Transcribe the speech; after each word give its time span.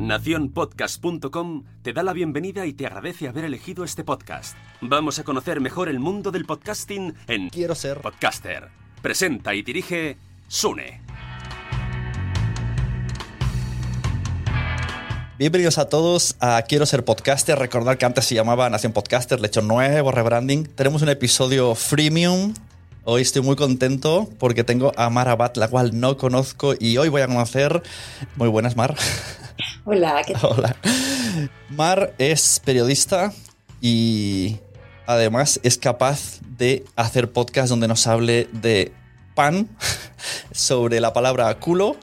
Naciónpodcast.com 0.00 1.64
te 1.82 1.92
da 1.92 2.02
la 2.02 2.14
bienvenida 2.14 2.64
y 2.64 2.72
te 2.72 2.86
agradece 2.86 3.28
haber 3.28 3.44
elegido 3.44 3.84
este 3.84 4.02
podcast. 4.02 4.56
Vamos 4.80 5.18
a 5.18 5.24
conocer 5.24 5.60
mejor 5.60 5.90
el 5.90 5.98
mundo 5.98 6.30
del 6.30 6.46
podcasting 6.46 7.14
en 7.28 7.50
Quiero 7.50 7.74
ser. 7.74 8.00
Podcaster. 8.00 8.68
Presenta 9.02 9.54
y 9.54 9.60
dirige 9.60 10.16
Sune. 10.48 11.02
Bienvenidos 15.38 15.76
a 15.76 15.90
todos 15.90 16.34
a 16.40 16.62
Quiero 16.62 16.86
ser 16.86 17.04
podcaster. 17.04 17.58
Recordar 17.58 17.98
que 17.98 18.06
antes 18.06 18.24
se 18.24 18.34
llamaba 18.34 18.70
Nación 18.70 18.94
Podcaster, 18.94 19.38
le 19.38 19.48
he 19.48 19.48
hecho 19.48 19.60
nuevo 19.60 20.12
rebranding. 20.12 20.64
Tenemos 20.64 21.02
un 21.02 21.10
episodio 21.10 21.74
freemium. 21.74 22.54
Hoy 23.04 23.20
estoy 23.20 23.42
muy 23.42 23.56
contento 23.56 24.30
porque 24.38 24.64
tengo 24.64 24.92
a 24.96 25.10
Mar 25.10 25.28
Abad, 25.28 25.56
la 25.56 25.68
cual 25.68 26.00
no 26.00 26.16
conozco 26.16 26.72
y 26.78 26.96
hoy 26.96 27.10
voy 27.10 27.20
a 27.20 27.26
conocer. 27.26 27.82
Muy 28.36 28.48
buenas, 28.48 28.76
Mar. 28.76 28.96
Hola, 29.84 30.22
¿qué 30.26 30.34
tal? 30.34 30.50
Hola. 30.50 30.76
Mar 31.70 32.14
es 32.18 32.60
periodista 32.64 33.32
y 33.80 34.58
además 35.06 35.60
es 35.62 35.78
capaz 35.78 36.40
de 36.42 36.84
hacer 36.96 37.32
podcast 37.32 37.68
donde 37.68 37.88
nos 37.88 38.06
hable 38.06 38.48
de 38.52 38.92
pan, 39.34 39.68
sobre 40.52 41.00
la 41.00 41.12
palabra 41.12 41.54
culo, 41.58 41.96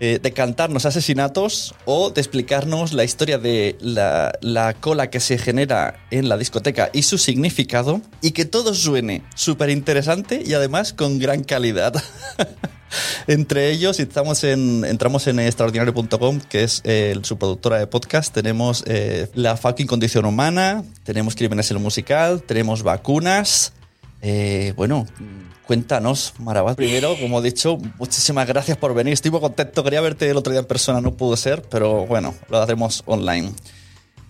eh, 0.00 0.18
de 0.22 0.32
cantarnos 0.32 0.86
asesinatos 0.86 1.74
o 1.84 2.10
de 2.10 2.20
explicarnos 2.20 2.92
la 2.92 3.04
historia 3.04 3.38
de 3.38 3.76
la, 3.80 4.32
la 4.40 4.74
cola 4.74 5.10
que 5.10 5.20
se 5.20 5.38
genera 5.38 6.04
en 6.10 6.28
la 6.28 6.36
discoteca 6.36 6.90
y 6.92 7.02
su 7.02 7.18
significado 7.18 8.00
y 8.20 8.32
que 8.32 8.44
todo 8.44 8.74
suene 8.74 9.22
súper 9.34 9.70
interesante 9.70 10.42
y 10.44 10.54
además 10.54 10.92
con 10.92 11.18
gran 11.18 11.44
calidad. 11.44 11.94
Entre 13.26 13.70
ellos, 13.70 14.00
estamos 14.00 14.44
en, 14.44 14.84
entramos 14.84 15.26
en 15.26 15.40
extraordinario.com, 15.40 16.40
que 16.48 16.64
es 16.64 16.82
su 17.22 17.38
productora 17.38 17.78
de 17.78 17.86
podcast. 17.86 18.32
Tenemos 18.32 18.84
eh, 18.86 19.28
La 19.34 19.56
fucking 19.56 19.86
condición 19.86 20.24
humana, 20.24 20.84
tenemos 21.04 21.34
Crímenes 21.34 21.70
en 21.70 21.78
el 21.78 21.82
musical, 21.82 22.42
tenemos 22.42 22.82
vacunas. 22.82 23.72
Eh, 24.22 24.72
bueno, 24.76 25.06
cuéntanos, 25.66 26.34
Marabat. 26.38 26.76
Primero, 26.76 27.16
como 27.18 27.40
he 27.40 27.42
dicho, 27.42 27.78
muchísimas 27.98 28.46
gracias 28.46 28.76
por 28.76 28.94
venir. 28.94 29.12
Estoy 29.12 29.30
muy 29.30 29.40
contento. 29.40 29.82
Quería 29.84 30.00
verte 30.00 30.28
el 30.28 30.36
otro 30.36 30.52
día 30.52 30.60
en 30.60 30.66
persona, 30.66 31.00
no 31.00 31.14
pudo 31.14 31.36
ser, 31.36 31.62
pero 31.62 32.06
bueno, 32.06 32.34
lo 32.48 32.58
haremos 32.58 33.02
online. 33.06 33.52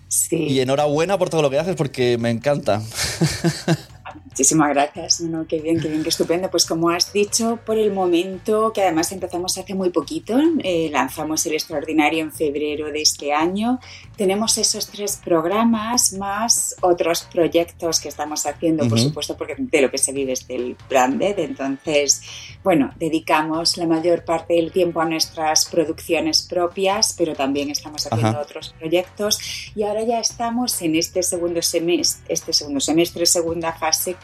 Sí, 0.07 0.35
Y 0.35 0.59
enhorabuena 0.59 1.17
por 1.17 1.29
todo 1.29 1.41
lo 1.41 1.49
que 1.49 1.59
haces 1.59 1.75
porque 1.75 2.17
me 2.17 2.29
encanta. 2.29 2.81
muchísimas 4.35 4.67
gracias. 4.73 5.21
No, 5.21 5.37
no, 5.37 5.47
qué 5.47 5.61
bien, 5.61 5.79
qué 5.79 5.87
bien, 5.87 6.03
qué 6.03 6.09
estupendo. 6.09 6.51
Pues 6.51 6.65
como 6.65 6.89
has 6.89 7.13
dicho, 7.13 7.57
por 7.65 7.77
el 7.77 7.93
momento, 7.93 8.73
que 8.73 8.81
además 8.81 9.09
empezamos 9.13 9.57
hace 9.57 9.73
muy 9.73 9.91
poquito, 9.91 10.37
eh, 10.61 10.89
lanzamos 10.91 11.45
el 11.45 11.53
extraordinario 11.53 12.21
en 12.21 12.33
febrero 12.33 12.91
de 12.91 13.01
este 13.01 13.31
año. 13.31 13.79
Tenemos 14.17 14.57
esos 14.57 14.87
tres 14.87 15.21
programas 15.23 16.11
más 16.11 16.75
otros 16.81 17.25
proyectos 17.31 18.01
que 18.01 18.09
estamos 18.09 18.45
haciendo, 18.45 18.83
por 18.89 18.97
Ujú. 18.97 19.07
supuesto, 19.07 19.37
porque 19.37 19.55
de 19.57 19.81
lo 19.81 19.89
que 19.89 19.97
se 19.97 20.11
vive 20.11 20.33
es 20.33 20.45
del 20.45 20.75
branded. 20.89 21.39
Entonces, 21.39 22.21
bueno, 22.61 22.91
dedicamos 22.97 23.77
la 23.77 23.87
mayor 23.87 24.25
parte 24.25 24.55
del 24.55 24.73
tiempo 24.73 24.99
a 24.99 25.05
nuestras 25.05 25.63
producciones 25.63 26.41
propias, 26.41 27.15
pero 27.17 27.35
también 27.35 27.69
estamos 27.69 28.05
haciendo 28.05 28.27
Ajá. 28.27 28.41
otros 28.41 28.75
proyectos. 28.77 29.39
Y 29.75 29.83
ahora 29.83 30.03
ya 30.03 30.19
estamos 30.19 30.81
en 30.81 30.97
este 30.97 31.23
segundo 31.23 31.61
semestre, 31.61 32.25
este 32.27 32.51
segundo 32.51 32.81
semestre, 32.81 33.25
segunda 33.25 33.71
fase 33.71 34.17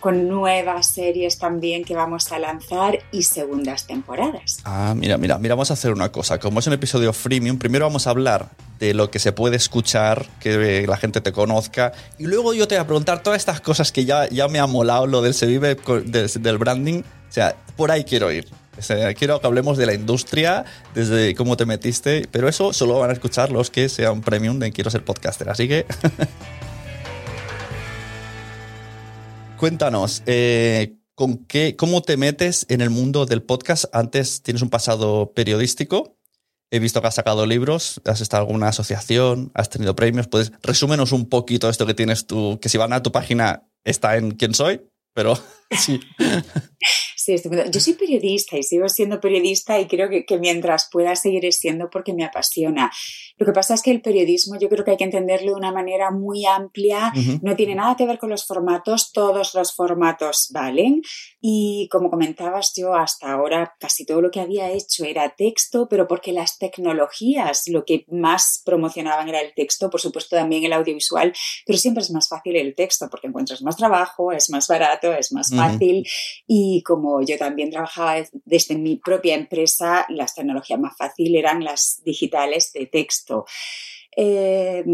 con, 0.00 0.28
nuevas 0.28 0.86
series 0.86 1.38
también 1.38 1.84
que 1.84 1.94
vamos 1.94 2.30
a 2.30 2.38
lanzar 2.38 3.00
y 3.10 3.24
segundas 3.24 3.86
temporadas. 3.86 4.58
Ah, 4.64 4.94
mira, 4.96 5.18
mira, 5.18 5.38
mira, 5.38 5.54
vamos 5.54 5.70
a 5.70 5.74
hacer 5.74 5.92
una 5.92 6.12
cosa. 6.12 6.38
Como 6.38 6.60
es 6.60 6.66
un 6.66 6.72
episodio 6.72 7.12
freemium, 7.12 7.58
primero 7.58 7.84
vamos 7.84 8.06
a 8.06 8.10
hablar 8.10 8.50
de 8.78 8.94
lo 8.94 9.10
que 9.10 9.18
se 9.18 9.32
puede 9.32 9.56
escuchar, 9.56 10.26
que 10.40 10.86
la 10.86 10.96
gente 10.96 11.20
te 11.20 11.32
conozca, 11.32 11.92
y 12.18 12.26
luego 12.26 12.54
yo 12.54 12.68
te 12.68 12.76
voy 12.76 12.82
a 12.82 12.86
preguntar 12.86 13.22
todas 13.22 13.38
estas 13.38 13.60
cosas 13.60 13.92
que 13.92 14.04
ya, 14.04 14.28
ya 14.28 14.48
me 14.48 14.60
ha 14.60 14.66
molado 14.66 15.06
lo 15.06 15.22
del 15.22 15.34
se 15.34 15.46
vive 15.46 15.76
del 16.04 16.58
branding. 16.58 17.00
O 17.00 17.32
sea, 17.32 17.56
por 17.76 17.90
ahí 17.90 18.04
quiero 18.04 18.30
ir. 18.30 18.46
Quiero 19.16 19.40
que 19.40 19.46
hablemos 19.46 19.76
de 19.76 19.86
la 19.86 19.94
industria, 19.94 20.64
desde 20.94 21.34
cómo 21.34 21.56
te 21.56 21.66
metiste, 21.66 22.26
pero 22.30 22.48
eso 22.48 22.72
solo 22.72 22.98
van 22.98 23.10
a 23.10 23.12
escuchar 23.12 23.52
los 23.52 23.70
que 23.70 23.88
sean 23.88 24.22
premium 24.22 24.58
de 24.58 24.72
Quiero 24.72 24.90
ser 24.90 25.04
podcaster. 25.04 25.48
Así 25.48 25.68
que. 25.68 25.86
Cuéntanos, 29.62 30.24
eh, 30.26 30.96
¿con 31.14 31.44
qué, 31.44 31.76
¿cómo 31.76 32.02
te 32.02 32.16
metes 32.16 32.66
en 32.68 32.80
el 32.80 32.90
mundo 32.90 33.26
del 33.26 33.44
podcast? 33.44 33.84
Antes 33.92 34.42
tienes 34.42 34.60
un 34.60 34.70
pasado 34.70 35.34
periodístico. 35.36 36.18
He 36.72 36.80
visto 36.80 37.00
que 37.00 37.06
has 37.06 37.14
sacado 37.14 37.46
libros, 37.46 38.00
has 38.04 38.20
estado 38.20 38.42
en 38.42 38.48
alguna 38.48 38.66
asociación, 38.70 39.52
has 39.54 39.68
tenido 39.68 39.94
premios. 39.94 40.26
Puedes 40.26 40.50
resúmenos 40.64 41.12
un 41.12 41.28
poquito 41.28 41.70
esto 41.70 41.86
que 41.86 41.94
tienes 41.94 42.26
tú, 42.26 42.58
que 42.60 42.68
si 42.68 42.76
van 42.76 42.92
a 42.92 43.04
tu 43.04 43.12
página 43.12 43.68
está 43.84 44.16
en 44.16 44.32
quién 44.32 44.52
soy, 44.52 44.80
pero 45.14 45.38
sí. 45.76 46.00
Sí, 47.16 47.34
estupendo. 47.34 47.70
Yo 47.70 47.78
soy 47.78 47.92
periodista 47.92 48.56
y 48.56 48.64
sigo 48.64 48.88
siendo 48.88 49.20
periodista 49.20 49.78
y 49.78 49.86
creo 49.86 50.10
que, 50.10 50.24
que 50.26 50.38
mientras 50.38 50.88
pueda 50.90 51.14
seguiré 51.14 51.52
siendo 51.52 51.88
porque 51.88 52.12
me 52.12 52.24
apasiona. 52.24 52.90
Lo 53.36 53.46
que 53.46 53.52
pasa 53.52 53.74
es 53.74 53.82
que 53.82 53.92
el 53.92 54.02
periodismo 54.02 54.58
yo 54.58 54.68
creo 54.68 54.84
que 54.84 54.90
hay 54.90 54.96
que 54.96 55.04
entenderlo 55.04 55.52
de 55.52 55.56
una 55.56 55.70
manera 55.70 56.10
muy 56.10 56.44
amplia. 56.46 57.12
Ujú. 57.16 57.38
No 57.42 57.54
tiene 57.54 57.76
nada 57.76 57.96
que 57.96 58.06
ver 58.06 58.18
con 58.18 58.30
los 58.30 58.44
formatos, 58.44 59.12
todos 59.12 59.54
los 59.54 59.72
formatos 59.72 60.48
valen. 60.52 61.02
Y 61.40 61.88
como 61.92 62.10
comentabas, 62.10 62.72
yo 62.76 62.94
hasta 62.94 63.30
ahora 63.30 63.76
casi 63.78 64.04
todo 64.04 64.20
lo 64.20 64.32
que 64.32 64.40
había 64.40 64.70
hecho 64.72 65.04
era 65.04 65.34
texto, 65.36 65.86
pero 65.88 66.08
porque 66.08 66.32
las 66.32 66.58
tecnologías 66.58 67.62
lo 67.68 67.84
que 67.84 68.04
más 68.10 68.62
promocionaban 68.64 69.28
era 69.28 69.40
el 69.40 69.54
texto, 69.54 69.90
por 69.90 70.00
supuesto 70.00 70.34
también 70.34 70.64
el 70.64 70.72
audiovisual, 70.72 71.32
pero 71.64 71.78
siempre 71.78 72.02
es 72.02 72.10
más 72.10 72.28
fácil 72.28 72.56
el 72.56 72.74
texto 72.74 73.08
porque 73.08 73.28
encuentras 73.28 73.62
más 73.62 73.76
trabajo, 73.76 74.32
es 74.32 74.50
más 74.50 74.66
barato, 74.66 75.12
es 75.12 75.32
más 75.32 75.52
Ujú. 75.52 75.60
Y 76.46 76.82
como 76.82 77.22
yo 77.22 77.36
también 77.38 77.70
trabajaba 77.70 78.14
des- 78.16 78.30
desde 78.44 78.76
mi 78.76 78.96
propia 78.96 79.34
empresa, 79.34 80.06
las 80.08 80.34
tecnologías 80.34 80.78
más 80.80 80.96
fáciles 80.96 81.38
eran 81.38 81.64
las 81.64 82.02
digitales 82.04 82.72
de 82.72 82.86
texto. 82.86 83.44
Eh, 84.16 84.84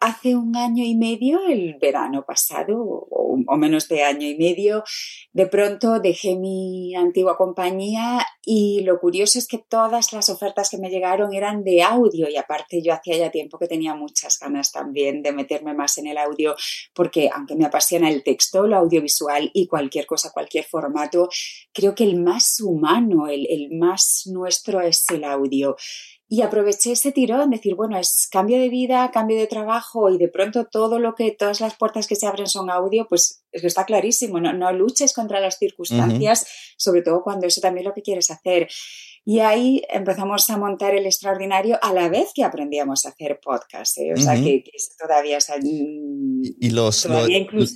hace 0.00 0.36
un 0.36 0.56
año 0.56 0.84
y 0.84 0.94
medio, 0.94 1.40
el 1.48 1.76
verano 1.80 2.24
pasado, 2.24 2.78
o 2.80 3.56
menos 3.56 3.88
de 3.88 4.04
año 4.04 4.26
y 4.26 4.36
medio, 4.36 4.84
de 5.32 5.46
pronto 5.46 6.00
dejé 6.00 6.36
mi 6.36 6.94
antigua 6.94 7.36
compañía 7.36 8.24
y 8.44 8.82
lo 8.82 8.98
curioso 9.00 9.38
es 9.38 9.46
que 9.46 9.58
todas 9.58 10.12
las 10.12 10.28
ofertas 10.28 10.70
que 10.70 10.78
me 10.78 10.90
llegaron 10.90 11.34
eran 11.34 11.64
de 11.64 11.82
audio 11.82 12.28
y 12.28 12.36
aparte 12.36 12.82
yo 12.82 12.92
hacía 12.92 13.16
ya 13.16 13.30
tiempo 13.30 13.58
que 13.58 13.66
tenía 13.66 13.94
muchas 13.94 14.38
ganas 14.38 14.72
también 14.72 15.22
de 15.22 15.32
meterme 15.32 15.74
más 15.74 15.98
en 15.98 16.06
el 16.06 16.18
audio 16.18 16.54
porque 16.94 17.30
aunque 17.32 17.56
me 17.56 17.66
apasiona 17.66 18.08
el 18.08 18.22
texto, 18.22 18.66
lo 18.66 18.76
audiovisual 18.76 19.50
y 19.52 19.66
cualquier 19.66 20.06
cosa, 20.06 20.32
cualquier 20.32 20.64
formato, 20.64 21.28
creo 21.72 21.94
que 21.94 22.04
el 22.04 22.20
más 22.20 22.60
humano, 22.60 23.28
el 23.28 23.68
más 23.72 24.24
nuestro 24.26 24.80
es 24.80 25.04
el 25.10 25.24
audio. 25.24 25.76
Y 26.30 26.42
aproveché 26.42 26.92
ese 26.92 27.10
tirón, 27.10 27.48
decir, 27.50 27.74
bueno, 27.74 27.98
es 27.98 28.28
cambio 28.30 28.58
de 28.58 28.68
vida, 28.68 29.10
cambio 29.10 29.38
de 29.38 29.46
trabajo 29.46 30.10
y 30.10 30.18
de 30.18 30.28
pronto 30.28 30.66
todo 30.66 30.98
lo 30.98 31.14
que, 31.14 31.30
todas 31.30 31.62
las 31.62 31.74
puertas 31.74 32.06
que 32.06 32.16
se 32.16 32.26
abren 32.26 32.46
son 32.46 32.68
audio, 32.68 33.06
pues 33.08 33.44
está 33.50 33.86
clarísimo, 33.86 34.38
no, 34.38 34.52
no 34.52 34.70
luches 34.72 35.14
contra 35.14 35.40
las 35.40 35.58
circunstancias, 35.58 36.46
sobre 36.76 37.00
todo 37.00 37.22
cuando 37.22 37.46
eso 37.46 37.62
también 37.62 37.86
es 37.86 37.88
lo 37.88 37.94
que 37.94 38.02
quieres 38.02 38.30
hacer. 38.30 38.68
Y 39.24 39.40
ahí 39.40 39.82
empezamos 39.90 40.48
a 40.50 40.56
montar 40.56 40.94
el 40.94 41.06
extraordinario 41.06 41.78
a 41.82 41.92
la 41.92 42.08
vez 42.08 42.30
que 42.34 42.44
aprendíamos 42.44 43.04
a 43.04 43.10
hacer 43.10 43.40
podcast. 43.42 43.98
¿eh? 43.98 44.12
O 44.14 44.16
sea, 44.16 44.34
que, 44.34 44.64
todavía... 44.98 45.38
¿Y 45.62 46.70
los, 46.70 47.06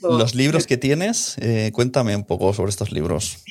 los 0.02 0.34
libros 0.34 0.66
que 0.66 0.76
tienes? 0.76 1.36
Eh, 1.38 1.70
cuéntame 1.72 2.16
un 2.16 2.24
poco 2.24 2.52
sobre 2.54 2.70
estos 2.70 2.92
libros. 2.92 3.44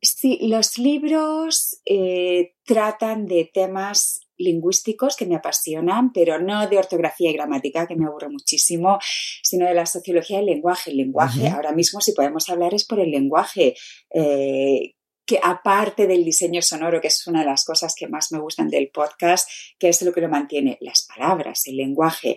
Sí, 0.00 0.38
los 0.42 0.78
libros 0.78 1.80
eh, 1.86 2.54
tratan 2.64 3.26
de 3.26 3.50
temas 3.52 4.23
lingüísticos 4.36 5.16
que 5.16 5.26
me 5.26 5.36
apasionan, 5.36 6.12
pero 6.12 6.40
no 6.40 6.68
de 6.68 6.78
ortografía 6.78 7.30
y 7.30 7.34
gramática, 7.34 7.86
que 7.86 7.96
me 7.96 8.06
aburre 8.06 8.28
muchísimo, 8.28 8.98
sino 9.42 9.66
de 9.66 9.74
la 9.74 9.86
sociología 9.86 10.38
del 10.38 10.46
lenguaje. 10.46 10.90
El 10.90 10.98
lenguaje, 10.98 11.48
ahora 11.48 11.72
mismo 11.72 12.00
si 12.00 12.12
podemos 12.12 12.48
hablar 12.48 12.74
es 12.74 12.84
por 12.84 13.00
el 13.00 13.10
lenguaje. 13.10 13.74
Eh, 14.10 14.94
que 15.26 15.40
aparte 15.42 16.06
del 16.06 16.24
diseño 16.24 16.60
sonoro, 16.60 17.00
que 17.00 17.08
es 17.08 17.26
una 17.26 17.40
de 17.40 17.46
las 17.46 17.64
cosas 17.64 17.94
que 17.96 18.08
más 18.08 18.30
me 18.30 18.38
gustan 18.38 18.68
del 18.68 18.90
podcast, 18.90 19.48
que 19.78 19.88
es 19.88 20.02
lo 20.02 20.12
que 20.12 20.20
lo 20.20 20.28
mantiene, 20.28 20.76
las 20.80 21.06
palabras, 21.06 21.66
el 21.66 21.76
lenguaje. 21.76 22.36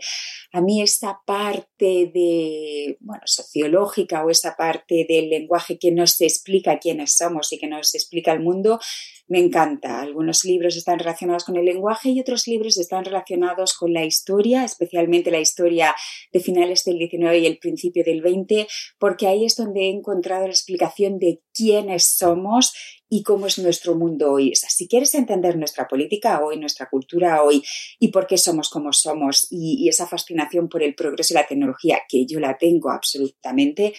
A 0.53 0.61
mí 0.61 0.81
esa 0.81 1.19
parte 1.25 2.09
de, 2.13 2.97
bueno, 3.01 3.23
sociológica 3.25 4.23
o 4.23 4.29
esa 4.29 4.55
parte 4.55 5.05
del 5.07 5.29
lenguaje 5.29 5.77
que 5.77 5.91
nos 5.91 6.21
explica 6.21 6.79
quiénes 6.79 7.17
somos 7.17 7.51
y 7.51 7.59
que 7.59 7.67
nos 7.67 7.93
explica 7.93 8.31
el 8.31 8.39
mundo, 8.39 8.79
me 9.27 9.39
encanta. 9.39 10.01
Algunos 10.01 10.45
libros 10.45 10.75
están 10.77 10.99
relacionados 10.99 11.43
con 11.43 11.57
el 11.57 11.65
lenguaje 11.65 12.09
y 12.09 12.19
otros 12.19 12.47
libros 12.47 12.77
están 12.77 13.05
relacionados 13.05 13.73
con 13.73 13.93
la 13.93 14.05
historia, 14.05 14.63
especialmente 14.63 15.31
la 15.31 15.39
historia 15.39 15.95
de 16.31 16.39
finales 16.39 16.83
del 16.85 16.97
19 16.97 17.39
y 17.39 17.45
el 17.45 17.57
principio 17.57 18.03
del 18.03 18.21
20, 18.21 18.67
porque 18.97 19.27
ahí 19.27 19.45
es 19.45 19.55
donde 19.55 19.81
he 19.81 19.89
encontrado 19.89 20.45
la 20.45 20.53
explicación 20.53 21.19
de 21.19 21.41
quiénes 21.53 22.05
somos 22.05 22.73
y 23.09 23.23
cómo 23.23 23.47
es 23.47 23.57
nuestro 23.59 23.95
mundo 23.95 24.33
hoy. 24.33 24.53
si 24.55 24.87
quieres 24.87 25.15
entender 25.15 25.57
nuestra 25.57 25.87
política 25.87 26.43
hoy, 26.43 26.57
nuestra 26.57 26.89
cultura 26.89 27.43
hoy 27.43 27.63
y 27.99 28.09
por 28.09 28.27
qué 28.27 28.37
somos 28.37 28.69
como 28.69 28.91
somos 28.91 29.47
y, 29.49 29.83
y 29.83 29.89
esa 29.89 30.07
fascinación 30.07 30.67
por 30.67 30.83
el 30.83 30.93
progreso 30.93 31.33
y 31.33 31.35
la 31.35 31.47
tecnología, 31.47 32.01
que 32.07 32.25
yo 32.25 32.39
la 32.39 32.57
tengo 32.57 32.89
absolutamente, 32.91 33.93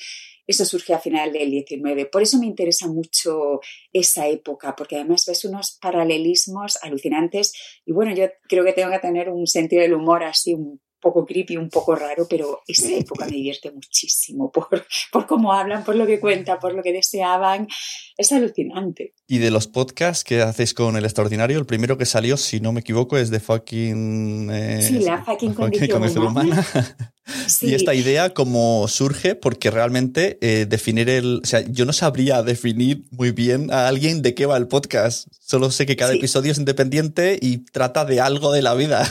eso 0.48 0.64
surge 0.64 0.94
a 0.94 0.98
final 0.98 1.32
del 1.32 1.50
19. 1.50 2.06
Por 2.06 2.22
eso 2.22 2.38
me 2.38 2.46
interesa 2.46 2.88
mucho 2.88 3.60
esa 3.92 4.26
época, 4.26 4.74
porque 4.74 4.96
además 4.96 5.24
ves 5.26 5.44
unos 5.44 5.78
paralelismos 5.80 6.78
alucinantes 6.82 7.52
y 7.84 7.92
bueno, 7.92 8.14
yo 8.14 8.26
creo 8.48 8.64
que 8.64 8.72
tengo 8.72 8.90
que 8.90 8.98
tener 8.98 9.28
un 9.28 9.46
sentido 9.46 9.82
del 9.82 9.94
humor 9.94 10.24
así 10.24 10.54
un 10.54 10.80
poco 11.00 11.24
creepy, 11.24 11.56
un 11.56 11.68
poco 11.68 11.94
raro, 11.94 12.26
pero 12.28 12.62
esa 12.66 12.90
época 12.92 13.26
me 13.26 13.32
divierte 13.32 13.70
muchísimo 13.70 14.50
por, 14.52 14.86
por 15.12 15.26
cómo 15.26 15.52
hablan, 15.52 15.84
por 15.84 15.96
lo 15.96 16.06
que 16.06 16.20
cuentan, 16.20 16.58
por 16.58 16.74
lo 16.74 16.82
que 16.82 16.92
deseaban. 16.92 17.68
Es 18.16 18.32
alucinante. 18.32 19.14
Y 19.26 19.38
de 19.38 19.50
los 19.50 19.68
podcasts 19.68 20.24
que 20.24 20.42
hacéis 20.42 20.74
con 20.74 20.96
El 20.96 21.04
Extraordinario, 21.04 21.58
el 21.58 21.66
primero 21.66 21.96
que 21.98 22.06
salió, 22.06 22.36
si 22.36 22.60
no 22.60 22.72
me 22.72 22.80
equivoco, 22.80 23.16
es 23.16 23.30
de 23.30 23.40
fucking... 23.40 24.50
Eh, 24.50 24.82
sí, 24.82 24.98
la 25.00 25.24
fucking 25.24 25.54
condición, 25.54 26.26
humana. 26.26 26.66
Y 27.60 27.74
esta 27.74 27.94
idea 27.94 28.32
cómo 28.32 28.88
surge, 28.88 29.34
porque 29.34 29.70
realmente 29.70 30.38
eh, 30.40 30.64
definir 30.66 31.10
el... 31.10 31.42
O 31.44 31.46
sea, 31.46 31.60
yo 31.60 31.84
no 31.84 31.92
sabría 31.92 32.42
definir 32.42 33.04
muy 33.10 33.32
bien 33.32 33.70
a 33.70 33.86
alguien 33.86 34.22
de 34.22 34.34
qué 34.34 34.46
va 34.46 34.56
el 34.56 34.66
podcast. 34.66 35.28
Solo 35.38 35.70
sé 35.70 35.84
que 35.84 35.94
cada 35.94 36.14
episodio 36.14 36.52
es 36.52 36.58
independiente 36.58 37.38
y 37.40 37.58
trata 37.58 38.06
de 38.06 38.22
algo 38.22 38.50
de 38.50 38.62
la 38.62 38.72
vida. 38.74 39.06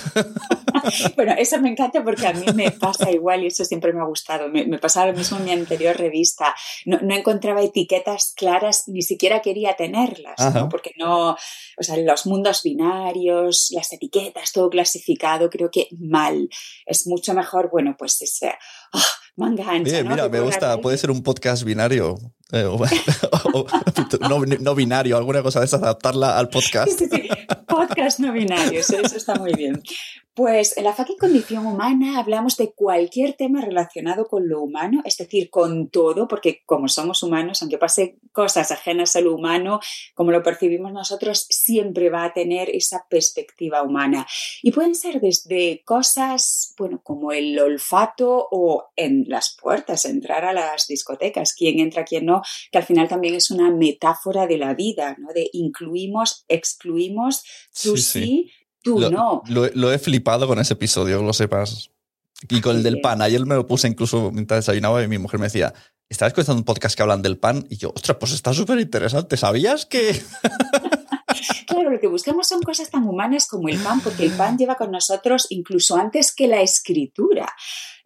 bueno, 1.16 1.34
eso 1.38 1.60
me 1.62 1.69
encanta 1.69 2.04
porque 2.04 2.28
a 2.28 2.34
mí 2.34 2.45
me 2.54 2.72
pasa 2.72 3.12
igual 3.12 3.44
y 3.44 3.48
eso 3.48 3.66
siempre 3.66 3.94
me 3.94 4.01
ha 4.01 4.06
gustado. 4.06 4.50
Me, 4.50 4.66
pasaba 4.80 5.07
lo 5.07 5.18
mismo 5.18 5.38
en 5.38 5.45
mi 5.45 5.51
anterior 5.51 5.95
revista. 5.95 6.56
No, 6.86 7.00
encontraba 7.13 7.62
etiquetas 7.62 8.34
claras, 8.36 8.88
ni 8.88 9.01
siquiera 9.01 9.42
quería 9.42 9.75
tenerlas, 9.75 10.36
porque 10.69 10.94
no, 10.98 11.31
o 11.31 11.84
sea, 11.84 11.98
los 11.98 12.25
mundos 12.25 12.62
binarios, 12.63 13.69
las 13.72 13.92
etiquetas, 13.94 14.51
todo 14.51 14.69
clasificado, 14.69 15.50
creo 15.50 15.69
que 15.72 15.88
mal. 16.00 16.50
Es 16.86 17.07
mucho 17.07 17.33
mejor, 17.33 17.69
bueno, 17.72 17.95
pues 17.98 18.22
ese, 18.22 18.54
oh, 18.94 19.00
manga 19.36 19.69
ancha. 19.69 20.04
Mira, 20.04 20.30
me 20.30 20.40
gusta, 20.40 20.80
puede 20.80 20.98
ser 20.98 21.12
un 21.12 21.24
podcast 21.24 21.63
binario. 21.63 22.18
Eh, 22.51 22.63
no, 24.62 24.75
binario, 24.75 25.18
alguna 25.18 25.44
cosa 25.44 25.60
de 25.60 25.66
esas, 25.66 25.81
adaptarla 25.81 26.38
al 26.38 26.50
podcast. 26.50 27.01
Podcast 27.68 28.19
no 28.19 28.31
binario, 28.31 28.80
eso 28.80 28.98
está 28.98 29.36
muy 29.36 29.54
bien. 29.54 29.81
Pues 30.38 30.78
en 30.78 30.84
la 30.84 30.94
fucking 30.94 31.18
condición 31.18 31.66
humana 31.66 32.19
hablamos 32.19 32.57
de 32.57 32.72
cualquier 32.72 33.34
tema 33.34 33.60
relacionado 33.60 34.28
con 34.28 34.48
lo 34.48 34.62
humano, 34.62 35.01
es 35.04 35.18
decir, 35.18 35.50
con 35.50 35.89
todo, 35.89 36.28
porque 36.28 36.62
como 36.63 36.88
somos 36.89 37.24
humanos, 37.24 37.63
aunque 37.63 37.80
pase 37.80 38.19
cosas 38.34 38.69
ajenas 38.69 39.16
a 39.16 39.22
lo 39.22 39.34
humano, 39.34 39.80
como 40.13 40.30
lo 40.30 40.44
percibimos 40.44 40.94
nosotros, 40.94 41.48
siempre 41.50 42.12
va 42.12 42.24
a 42.24 42.34
tener 42.34 42.69
esa 42.69 43.07
perspectiva 43.10 43.81
humana. 43.81 44.28
Y 44.62 44.72
pueden 44.74 44.94
ser 44.94 45.22
desde 45.22 45.81
cosas, 45.84 46.75
bueno, 46.78 47.01
como 47.04 47.31
el 47.31 47.57
olfato 47.57 48.48
o 48.51 48.92
en 48.95 49.24
las 49.28 49.57
puertas, 49.60 50.06
entrar 50.06 50.45
a 50.45 50.54
las 50.54 50.86
discotecas, 50.86 51.56
quién 51.56 51.80
entra, 51.80 52.06
quién 52.06 52.28
no, 52.28 52.44
que 52.72 52.78
al 52.78 52.86
final 52.86 53.07
también 53.07 53.33
es 53.33 53.50
una 53.50 53.72
metáfora 53.72 54.45
de 54.45 54.60
la 54.60 54.75
vida, 54.75 55.16
¿no? 55.18 55.33
De 55.33 55.50
incluimos, 55.51 56.45
excluimos, 56.48 57.44
tú 57.81 57.98
sí 57.98 58.51
lo, 58.84 59.10
no. 59.10 59.44
Lo, 59.48 59.92
he 59.92 60.00
flipado 60.00 60.48
con 60.48 60.60
ese 60.60 60.74
episodio, 60.74 61.22
lo 61.22 61.34
sepas. 61.34 61.92
Y 62.50 62.62
con 62.62 62.76
el 62.76 62.84
del 62.84 63.02
pan. 63.02 63.22
Ayer 63.22 63.46
me 63.46 63.56
lo 63.56 63.66
puse 63.66 63.88
incluso 63.88 64.32
mientras 64.32 64.66
desayunaba 64.66 65.04
y 65.04 65.08
mi 65.08 65.18
mujer 65.18 65.40
me 65.40 65.48
decía, 65.48 65.74
¿estás 66.08 66.28
escuchando 66.28 66.60
un 66.60 66.66
podcast 66.66 66.96
que 66.96 67.02
hablan 67.02 67.22
del 67.22 67.38
pan? 67.38 67.66
Y 67.70 67.78
yo, 67.78 67.92
ostras, 67.96 68.18
pues 68.20 68.32
está 68.34 68.54
súper 68.54 68.80
interesante. 68.80 69.38
¿Sabías 69.38 69.86
que...? 69.86 70.22
claro, 71.68 71.90
lo 71.90 72.00
que 72.00 72.07
buscamos 72.07 72.48
son 72.48 72.62
cosas 72.62 72.92
tan 72.92 73.07
humanas 73.07 73.48
como 73.48 73.69
el 73.69 73.80
pan, 73.80 74.02
porque 74.02 74.26
el 74.26 74.31
pan 74.31 74.57
lleva 74.57 74.76
con 74.76 74.92
nosotros 74.92 75.48
incluso 75.50 75.98
antes 75.98 76.34
que 76.34 76.48
la 76.48 76.62
escritura. 76.62 77.52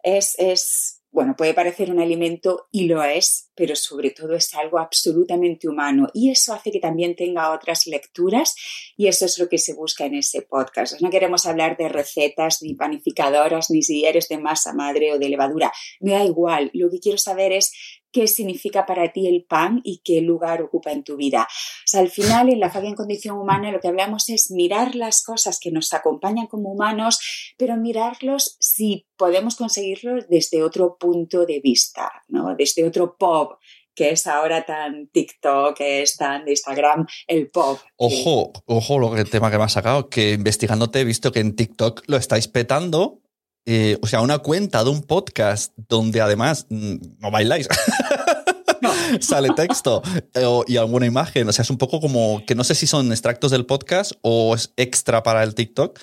Es, 0.02 0.34
es 0.38 1.01
bueno, 1.12 1.36
puede 1.36 1.52
parecer 1.52 1.90
un 1.90 2.00
alimento 2.00 2.68
y 2.72 2.86
lo 2.86 3.04
es, 3.04 3.50
pero 3.54 3.76
sobre 3.76 4.10
todo 4.10 4.34
es 4.34 4.54
algo 4.54 4.78
absolutamente 4.78 5.68
humano. 5.68 6.08
Y 6.14 6.30
eso 6.30 6.54
hace 6.54 6.72
que 6.72 6.80
también 6.80 7.14
tenga 7.14 7.52
otras 7.52 7.86
lecturas 7.86 8.54
y 8.96 9.08
eso 9.08 9.26
es 9.26 9.38
lo 9.38 9.48
que 9.48 9.58
se 9.58 9.74
busca 9.74 10.06
en 10.06 10.14
ese 10.14 10.40
podcast. 10.40 11.00
No 11.02 11.10
queremos 11.10 11.44
hablar 11.44 11.76
de 11.76 11.90
recetas 11.90 12.62
ni 12.62 12.74
panificadoras 12.74 13.70
ni 13.70 13.82
si 13.82 14.06
eres 14.06 14.28
de 14.28 14.38
masa 14.38 14.72
madre 14.72 15.12
o 15.12 15.18
de 15.18 15.28
levadura, 15.28 15.70
me 16.00 16.12
da 16.12 16.24
igual, 16.24 16.70
lo 16.72 16.90
que 16.90 16.98
quiero 16.98 17.18
saber 17.18 17.52
es 17.52 17.72
qué 18.12 18.28
significa 18.28 18.86
para 18.86 19.12
ti 19.12 19.26
el 19.26 19.44
pan 19.44 19.80
y 19.82 20.02
qué 20.04 20.20
lugar 20.20 20.62
ocupa 20.62 20.92
en 20.92 21.02
tu 21.02 21.16
vida. 21.16 21.48
Al 21.94 22.10
final, 22.10 22.48
en 22.50 22.60
la 22.60 22.70
falla 22.70 22.88
en 22.88 22.94
condición 22.94 23.38
humana, 23.38 23.72
lo 23.72 23.80
que 23.80 23.88
hablamos 23.88 24.28
es 24.28 24.50
mirar 24.50 24.94
las 24.94 25.22
cosas 25.24 25.58
que 25.58 25.72
nos 25.72 25.92
acompañan 25.92 26.46
como 26.46 26.70
humanos, 26.72 27.54
pero 27.58 27.76
mirarlos 27.76 28.56
si 28.60 29.06
podemos 29.16 29.56
conseguirlo 29.56 30.22
desde 30.28 30.62
otro 30.62 30.96
punto 30.98 31.46
de 31.46 31.60
vista, 31.60 32.10
¿no? 32.28 32.54
Desde 32.56 32.86
otro 32.86 33.16
pop, 33.16 33.54
que 33.94 34.10
es 34.10 34.26
ahora 34.26 34.64
tan 34.64 35.08
TikTok, 35.08 35.76
que 35.76 36.02
es 36.02 36.16
tan 36.16 36.44
de 36.44 36.52
Instagram, 36.52 37.06
el 37.26 37.50
pop. 37.50 37.78
Ojo, 37.96 38.52
ojo, 38.66 38.98
lo 38.98 39.14
que 39.14 39.20
el 39.20 39.30
tema 39.30 39.50
que 39.50 39.58
me 39.58 39.64
has 39.64 39.72
sacado, 39.72 40.08
que 40.08 40.32
investigándote 40.32 41.00
he 41.00 41.04
visto 41.04 41.32
que 41.32 41.40
en 41.40 41.56
TikTok 41.56 42.02
lo 42.06 42.16
estáis 42.16 42.48
petando 42.48 43.21
eh, 43.66 43.98
o 44.02 44.06
sea, 44.06 44.20
una 44.20 44.38
cuenta 44.38 44.82
de 44.82 44.90
un 44.90 45.02
podcast 45.02 45.72
donde 45.88 46.20
además 46.20 46.66
mm, 46.68 46.96
no 47.18 47.30
bailáis. 47.30 47.68
Sale 49.20 49.50
texto 49.54 50.02
eh, 50.34 50.60
y 50.66 50.76
alguna 50.76 51.06
imagen. 51.06 51.48
O 51.48 51.52
sea, 51.52 51.62
es 51.62 51.70
un 51.70 51.78
poco 51.78 52.00
como 52.00 52.44
que 52.46 52.54
no 52.54 52.64
sé 52.64 52.74
si 52.74 52.86
son 52.86 53.10
extractos 53.12 53.50
del 53.50 53.66
podcast 53.66 54.12
o 54.22 54.54
es 54.54 54.72
extra 54.76 55.22
para 55.22 55.42
el 55.42 55.54
TikTok, 55.54 56.00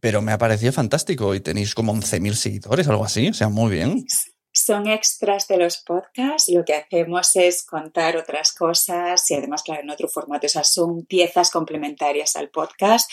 pero 0.00 0.22
me 0.22 0.32
ha 0.32 0.38
parecido 0.38 0.72
fantástico 0.72 1.34
y 1.34 1.40
tenéis 1.40 1.74
como 1.74 1.94
11.000 1.94 2.34
seguidores, 2.34 2.88
algo 2.88 3.04
así. 3.04 3.28
O 3.28 3.34
sea, 3.34 3.48
muy 3.48 3.70
bien 3.70 4.04
son 4.52 4.88
extras 4.88 5.46
de 5.48 5.56
los 5.58 5.78
podcasts. 5.78 6.50
Lo 6.52 6.64
que 6.64 6.74
hacemos 6.74 7.34
es 7.36 7.64
contar 7.64 8.16
otras 8.16 8.52
cosas 8.52 9.30
y 9.30 9.34
además, 9.34 9.62
claro, 9.62 9.82
en 9.82 9.90
otro 9.90 10.08
formato. 10.08 10.46
O 10.46 10.50
sea, 10.50 10.64
son 10.64 11.04
piezas 11.06 11.50
complementarias 11.50 12.36
al 12.36 12.50
podcast. 12.50 13.10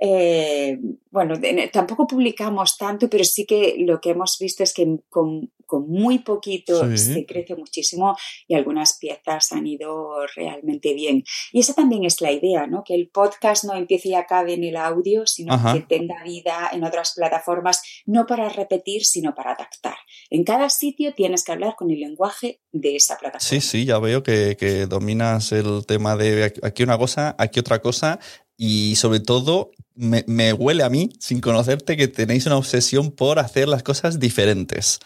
Eh, 0.00 0.78
bueno, 1.10 1.34
tampoco 1.72 2.06
publicamos 2.06 2.76
tanto, 2.76 3.08
pero 3.08 3.24
sí 3.24 3.46
que 3.46 3.76
lo 3.78 4.00
que 4.00 4.10
hemos 4.10 4.36
visto 4.38 4.62
es 4.62 4.72
que 4.74 4.86
con, 5.08 5.52
con 5.66 5.88
muy 5.88 6.18
poquito 6.20 6.80
Sí. 6.96 7.14
se 7.14 7.26
crece 7.26 7.54
muchísimo 7.54 8.16
y 8.48 8.54
algunas 8.54 8.98
piezas 8.98 9.52
han 9.52 9.66
ido 9.66 10.26
realmente 10.34 10.94
bien. 10.94 11.22
Y 11.52 11.60
esa 11.60 11.74
también 11.74 12.04
es 12.04 12.20
la 12.20 12.32
idea, 12.32 12.66
¿no? 12.66 12.82
Que 12.84 12.94
el 12.94 13.08
podcast 13.08 13.64
no 13.64 13.74
empiece 13.74 14.08
y 14.08 14.14
acabe 14.14 14.54
en 14.54 14.64
el 14.64 14.76
audio, 14.76 15.26
sino 15.26 15.54
Ajá. 15.54 15.74
que 15.74 15.80
tenga 15.80 16.22
vida 16.24 16.70
en 16.72 16.84
otras 16.84 17.12
plataformas, 17.14 17.82
no 18.06 18.26
para 18.26 18.48
repetir, 18.48 19.04
sino 19.04 19.34
para 19.34 19.52
adaptar. 19.52 19.89
En 20.30 20.44
cada 20.44 20.70
sitio 20.70 21.12
tienes 21.12 21.42
que 21.42 21.50
hablar 21.50 21.74
con 21.76 21.90
el 21.90 21.98
lenguaje 21.98 22.60
de 22.70 22.94
esa 22.94 23.18
plataforma. 23.18 23.48
Sí, 23.48 23.60
sí, 23.60 23.84
ya 23.84 23.98
veo 23.98 24.22
que, 24.22 24.56
que 24.56 24.86
dominas 24.86 25.50
el 25.50 25.84
tema 25.86 26.16
de 26.16 26.54
aquí 26.62 26.84
una 26.84 26.96
cosa, 26.96 27.34
aquí 27.36 27.58
otra 27.58 27.80
cosa. 27.80 28.20
Y 28.56 28.94
sobre 28.96 29.18
todo, 29.20 29.72
me, 29.94 30.24
me 30.28 30.52
huele 30.52 30.84
a 30.84 30.88
mí, 30.88 31.10
sin 31.18 31.40
conocerte, 31.40 31.96
que 31.96 32.06
tenéis 32.06 32.46
una 32.46 32.56
obsesión 32.56 33.10
por 33.10 33.40
hacer 33.40 33.68
las 33.68 33.82
cosas 33.82 34.20
diferentes. 34.20 35.00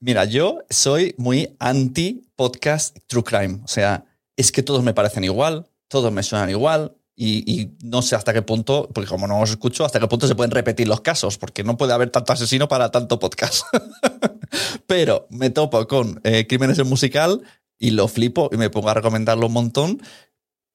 Mira, 0.00 0.26
yo 0.26 0.60
soy 0.68 1.14
muy 1.16 1.56
anti 1.58 2.28
podcast 2.36 2.98
true 3.06 3.24
crime. 3.24 3.60
O 3.64 3.68
sea, 3.68 4.04
es 4.36 4.52
que 4.52 4.62
todos 4.62 4.84
me 4.84 4.94
parecen 4.94 5.24
igual, 5.24 5.66
todos 5.88 6.12
me 6.12 6.22
suenan 6.22 6.50
igual. 6.50 6.97
Y, 7.20 7.42
y 7.60 7.76
no 7.82 8.00
sé 8.00 8.14
hasta 8.14 8.32
qué 8.32 8.42
punto, 8.42 8.88
porque 8.94 9.08
como 9.10 9.26
no 9.26 9.40
os 9.40 9.50
escucho, 9.50 9.84
hasta 9.84 9.98
qué 9.98 10.06
punto 10.06 10.28
se 10.28 10.36
pueden 10.36 10.52
repetir 10.52 10.86
los 10.86 11.00
casos, 11.00 11.36
porque 11.36 11.64
no 11.64 11.76
puede 11.76 11.92
haber 11.92 12.10
tanto 12.10 12.32
asesino 12.32 12.68
para 12.68 12.92
tanto 12.92 13.18
podcast. 13.18 13.64
Pero 14.86 15.26
me 15.30 15.50
topo 15.50 15.86
con 15.88 16.20
eh, 16.24 16.46
Crímenes 16.46 16.78
en 16.78 16.88
Musical 16.88 17.42
y 17.78 17.90
lo 17.90 18.08
flipo 18.08 18.48
y 18.52 18.56
me 18.56 18.70
pongo 18.70 18.88
a 18.90 18.94
recomendarlo 18.94 19.46
un 19.46 19.52
montón 19.52 20.02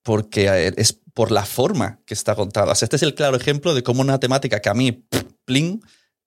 porque 0.03 0.47
eh, 0.47 0.73
es 0.77 0.93
por 1.13 1.31
la 1.31 1.45
forma 1.45 2.01
que 2.05 2.13
está 2.13 2.35
contada. 2.35 2.73
O 2.73 2.75
sea, 2.75 2.85
este 2.87 2.97
es 2.97 3.03
el 3.03 3.15
claro 3.15 3.37
ejemplo 3.37 3.73
de 3.73 3.83
cómo 3.83 4.01
una 4.01 4.19
temática 4.19 4.59
que 4.59 4.69
a 4.69 4.73
mí, 4.73 4.91
pff, 4.91 5.23
plin, 5.45 5.81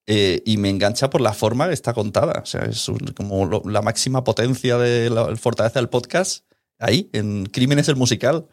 eh, 0.06 0.40
y 0.46 0.56
me 0.56 0.70
engancha 0.70 1.10
por 1.10 1.20
la 1.20 1.32
forma 1.34 1.66
que 1.68 1.74
está 1.74 1.92
contada. 1.92 2.40
O 2.42 2.46
sea, 2.46 2.62
es 2.64 2.88
un- 2.88 2.98
como 3.16 3.44
lo- 3.44 3.62
la 3.66 3.82
máxima 3.82 4.24
potencia 4.24 4.78
de 4.78 5.10
la 5.10 5.34
fortaleza 5.36 5.78
del 5.78 5.88
podcast 5.88 6.44
ahí, 6.78 7.10
en 7.12 7.46
Crímenes 7.46 7.88
el 7.88 7.96
Musical. 7.96 8.46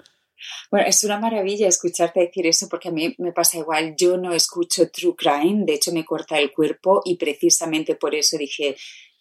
Bueno, 0.70 0.88
es 0.88 1.04
una 1.04 1.20
maravilla 1.20 1.68
escucharte 1.68 2.22
decir 2.22 2.48
eso 2.48 2.68
porque 2.70 2.90
a 2.90 2.92
mí 2.92 3.16
me 3.18 3.32
pasa 3.32 3.58
igual. 3.58 3.96
Yo 3.98 4.18
no 4.18 4.34
escucho 4.34 4.90
True 4.90 5.16
Crime, 5.16 5.66
de 5.66 5.74
hecho 5.74 5.92
me 5.92 6.06
corta 6.06 6.38
el 6.40 6.52
cuerpo 6.52 7.02
y 7.06 7.16
precisamente 7.16 7.96
por 7.96 8.16
eso 8.16 8.38
dije, 8.38 8.76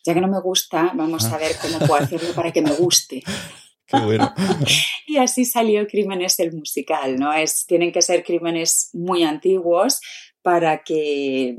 ya 0.04 0.14
que 0.14 0.20
no 0.20 0.28
me 0.28 0.40
gusta, 0.40 0.92
vamos 0.94 1.24
a 1.26 1.38
ver 1.38 1.52
cómo 1.60 1.78
puedo 1.78 1.96
hacerlo 1.96 2.32
para 2.34 2.52
que 2.52 2.62
me 2.62 2.72
guste. 2.72 3.22
Qué 3.86 3.98
bueno. 3.98 4.32
Y 5.06 5.18
así 5.18 5.44
salió 5.44 5.86
Crímenes 5.86 6.38
el 6.38 6.52
musical, 6.54 7.16
¿no? 7.16 7.34
Es, 7.34 7.66
tienen 7.66 7.92
que 7.92 8.00
ser 8.00 8.24
crímenes 8.24 8.88
muy 8.94 9.24
antiguos 9.24 10.00
para 10.40 10.82
que... 10.82 11.54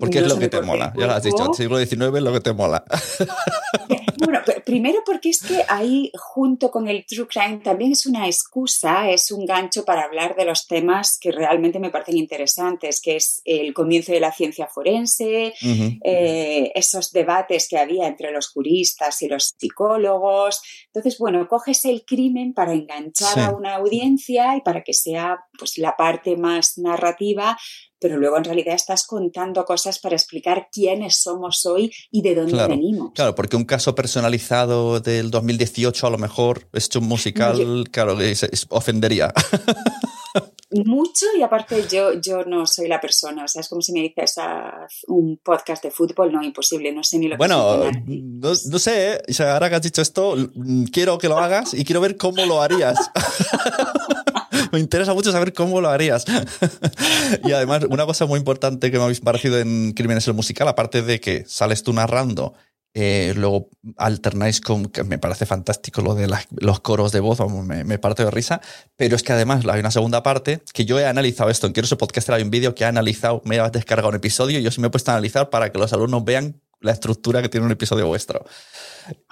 Porque 0.00 0.20
no 0.20 0.26
es 0.26 0.32
lo 0.32 0.38
que 0.38 0.48
te 0.48 0.60
el 0.60 0.64
mola. 0.64 0.94
Ya 0.96 1.06
lo 1.06 1.12
has 1.12 1.22
dicho, 1.22 1.36
cuerpo. 1.36 1.54
siglo 1.54 1.78
XIX 1.78 2.16
es 2.16 2.22
lo 2.22 2.32
que 2.32 2.40
te 2.40 2.52
mola. 2.52 2.84
Bueno, 4.18 4.40
primero 4.66 4.98
porque 5.06 5.28
es 5.30 5.40
que 5.44 5.62
ahí 5.68 6.10
junto 6.18 6.72
con 6.72 6.88
el 6.88 7.06
true 7.06 7.28
crime 7.28 7.60
también 7.62 7.92
es 7.92 8.04
una 8.04 8.26
excusa, 8.26 9.08
es 9.08 9.30
un 9.30 9.46
gancho 9.46 9.84
para 9.84 10.02
hablar 10.02 10.34
de 10.34 10.44
los 10.44 10.66
temas 10.66 11.18
que 11.20 11.30
realmente 11.30 11.78
me 11.78 11.90
parecen 11.90 12.16
interesantes, 12.16 13.00
que 13.00 13.14
es 13.14 13.40
el 13.44 13.72
comienzo 13.72 14.10
de 14.10 14.18
la 14.18 14.32
ciencia 14.32 14.66
forense, 14.66 15.54
eh, 16.04 16.72
esos 16.74 17.12
debates 17.12 17.68
que 17.68 17.78
había 17.78 18.08
entre 18.08 18.32
los 18.32 18.48
juristas 18.48 19.22
y 19.22 19.28
los 19.28 19.54
psicólogos. 19.56 20.60
Entonces, 20.86 21.16
bueno, 21.18 21.46
coges 21.46 21.84
el 21.84 22.04
crimen 22.04 22.52
para 22.52 22.72
enganchar 22.72 23.34
Sí. 23.34 23.40
a 23.40 23.50
una 23.50 23.76
audiencia 23.76 24.56
y 24.56 24.62
para 24.62 24.82
que 24.82 24.94
sea 24.94 25.38
pues 25.58 25.78
la 25.78 25.96
parte 25.96 26.36
más 26.36 26.76
narrativa, 26.76 27.56
pero 28.06 28.20
luego 28.20 28.36
en 28.38 28.44
realidad 28.44 28.74
estás 28.76 29.04
contando 29.04 29.64
cosas 29.64 29.98
para 29.98 30.14
explicar 30.14 30.68
quiénes 30.70 31.16
somos 31.16 31.66
hoy 31.66 31.92
y 32.12 32.22
de 32.22 32.36
dónde 32.36 32.52
Claro, 32.52 32.68
venimos. 32.68 33.10
Claro, 33.16 33.34
porque 33.34 33.56
un 33.56 33.64
caso 33.64 33.96
personalizado 33.96 35.00
del 35.00 35.32
2018 35.32 36.06
a 36.06 36.10
lo 36.10 36.18
mejor, 36.18 36.68
hecho 36.72 37.00
un 37.00 37.08
musical, 37.08 37.58
Yo- 37.58 37.82
claro, 37.90 38.16
que 38.16 38.32
se- 38.36 38.48
es- 38.52 38.66
ofendería. 38.70 39.32
mucho 40.84 41.24
y 41.38 41.42
aparte 41.42 41.84
yo, 41.90 42.12
yo 42.20 42.44
no 42.44 42.64
soy 42.66 42.86
la 42.86 43.00
persona, 43.00 43.44
o 43.44 43.48
sea, 43.48 43.60
es 43.60 43.68
como 43.68 43.80
si 43.82 43.92
me 43.92 44.00
dices 44.02 44.36
"Haz 44.38 45.04
un 45.08 45.38
podcast 45.42 45.82
de 45.82 45.90
fútbol, 45.90 46.30
no, 46.32 46.42
imposible, 46.44 46.92
no 46.92 47.02
sé 47.02 47.18
ni 47.18 47.26
lo 47.28 47.32
que 47.34 47.38
Bueno, 47.38 47.72
es 47.74 47.76
un 47.76 47.86
penalti. 48.04 48.22
no, 48.22 48.48
no 48.72 48.78
sé, 48.78 49.14
¿eh? 49.14 49.42
ahora 49.48 49.68
que 49.68 49.74
has 49.76 49.82
dicho 49.82 50.02
esto, 50.02 50.36
mm, 50.54 50.84
quiero 50.92 51.18
que 51.18 51.28
lo 51.28 51.38
hagas 51.38 51.72
y 51.74 51.84
quiero 51.84 52.00
ver 52.00 52.16
cómo 52.16 52.44
lo 52.46 52.60
harías. 52.62 52.98
me 54.72 54.80
interesa 54.80 55.14
mucho 55.14 55.32
saber 55.32 55.52
cómo 55.52 55.80
lo 55.80 55.88
harías. 55.88 56.24
y 57.44 57.52
además, 57.52 57.84
una 57.88 58.06
cosa 58.06 58.26
muy 58.26 58.38
importante 58.38 58.90
que 58.90 58.98
me 58.98 59.04
habéis 59.04 59.20
parecido 59.20 59.58
en 59.58 59.92
Crímenes 59.92 60.26
el 60.28 60.34
Musical, 60.34 60.68
aparte 60.68 61.02
de 61.02 61.20
que 61.20 61.44
sales 61.46 61.82
tú 61.82 61.92
narrando, 61.92 62.54
eh, 62.98 63.34
luego 63.36 63.68
alternáis 63.98 64.62
con, 64.62 64.86
que 64.86 65.04
me 65.04 65.18
parece 65.18 65.44
fantástico 65.44 66.00
lo 66.00 66.14
de 66.14 66.34
los 66.52 66.80
coros 66.80 67.12
de 67.12 67.20
voz, 67.20 67.36
vamos, 67.36 67.66
me, 67.66 67.84
me 67.84 67.98
parte 67.98 68.24
de 68.24 68.30
risa, 68.30 68.62
pero 68.96 69.16
es 69.16 69.22
que 69.22 69.34
además 69.34 69.66
hay 69.66 69.80
una 69.80 69.90
segunda 69.90 70.22
parte 70.22 70.62
que 70.72 70.86
yo 70.86 70.98
he 70.98 71.04
analizado 71.04 71.50
esto, 71.50 71.66
en 71.66 71.74
Quiero 71.74 71.86
ser 71.86 71.98
podcaster 71.98 72.34
hay 72.34 72.42
un 72.42 72.50
vídeo 72.50 72.74
que 72.74 72.86
ha 72.86 72.88
analizado, 72.88 73.42
me 73.44 73.58
ha 73.58 73.68
descargado 73.68 74.08
un 74.08 74.14
episodio 74.14 74.58
y 74.58 74.62
yo 74.62 74.70
sí 74.70 74.80
me 74.80 74.86
he 74.86 74.90
puesto 74.90 75.10
a 75.10 75.14
analizar 75.14 75.50
para 75.50 75.70
que 75.70 75.78
los 75.78 75.92
alumnos 75.92 76.24
vean 76.24 76.62
la 76.86 76.92
estructura 76.92 77.42
que 77.42 77.48
tiene 77.50 77.66
un 77.66 77.72
episodio 77.72 78.06
vuestro. 78.06 78.44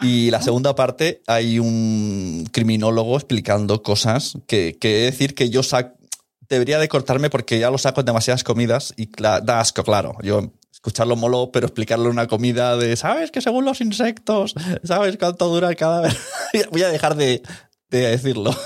Y 0.01 0.31
la 0.31 0.43
segunda 0.43 0.75
parte 0.75 1.23
hay 1.27 1.59
un 1.59 2.47
criminólogo 2.53 3.17
explicando 3.17 3.83
cosas 3.83 4.37
que, 4.47 4.77
que 4.81 4.89
decir 5.05 5.35
que 5.35 5.49
yo 5.51 5.63
sac- 5.63 5.95
debería 6.49 6.79
de 6.79 6.89
cortarme 6.89 7.31
porque 7.31 7.59
ya 7.59 7.71
lo 7.71 7.79
saco 7.79 8.01
en 8.01 8.07
demasiadas 8.07 8.45
comidas 8.45 8.93
y 8.97 9.09
da 9.19 9.61
asco, 9.61 9.83
claro. 9.83 10.17
Yo 10.23 10.53
escucharlo 10.73 11.17
molo, 11.17 11.51
pero 11.51 11.67
explicarle 11.67 12.09
una 12.09 12.27
comida 12.27 12.77
de, 12.77 12.95
¿sabes? 12.97 13.31
Que 13.31 13.41
según 13.41 13.65
los 13.65 13.81
insectos, 13.81 14.55
¿sabes 14.85 15.17
cuánto 15.17 15.49
dura 15.49 15.71
el 15.71 15.77
cadáver? 15.77 16.15
Voy 16.71 16.83
a 16.83 16.89
dejar 16.89 17.17
de, 17.17 17.43
de 17.91 17.99
decirlo. 18.09 18.55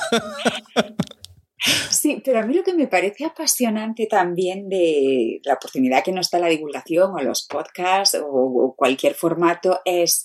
Sí, 1.90 2.22
pero 2.24 2.38
a 2.38 2.46
mí 2.46 2.54
lo 2.54 2.62
que 2.62 2.74
me 2.74 2.86
parece 2.86 3.24
apasionante 3.24 4.06
también 4.06 4.68
de 4.68 5.40
la 5.44 5.54
oportunidad 5.54 6.04
que 6.04 6.12
nos 6.12 6.30
da 6.30 6.38
la 6.38 6.48
divulgación 6.48 7.12
o 7.12 7.18
los 7.18 7.46
podcasts 7.46 8.14
o, 8.14 8.26
o 8.26 8.74
cualquier 8.76 9.14
formato 9.14 9.80
es, 9.84 10.24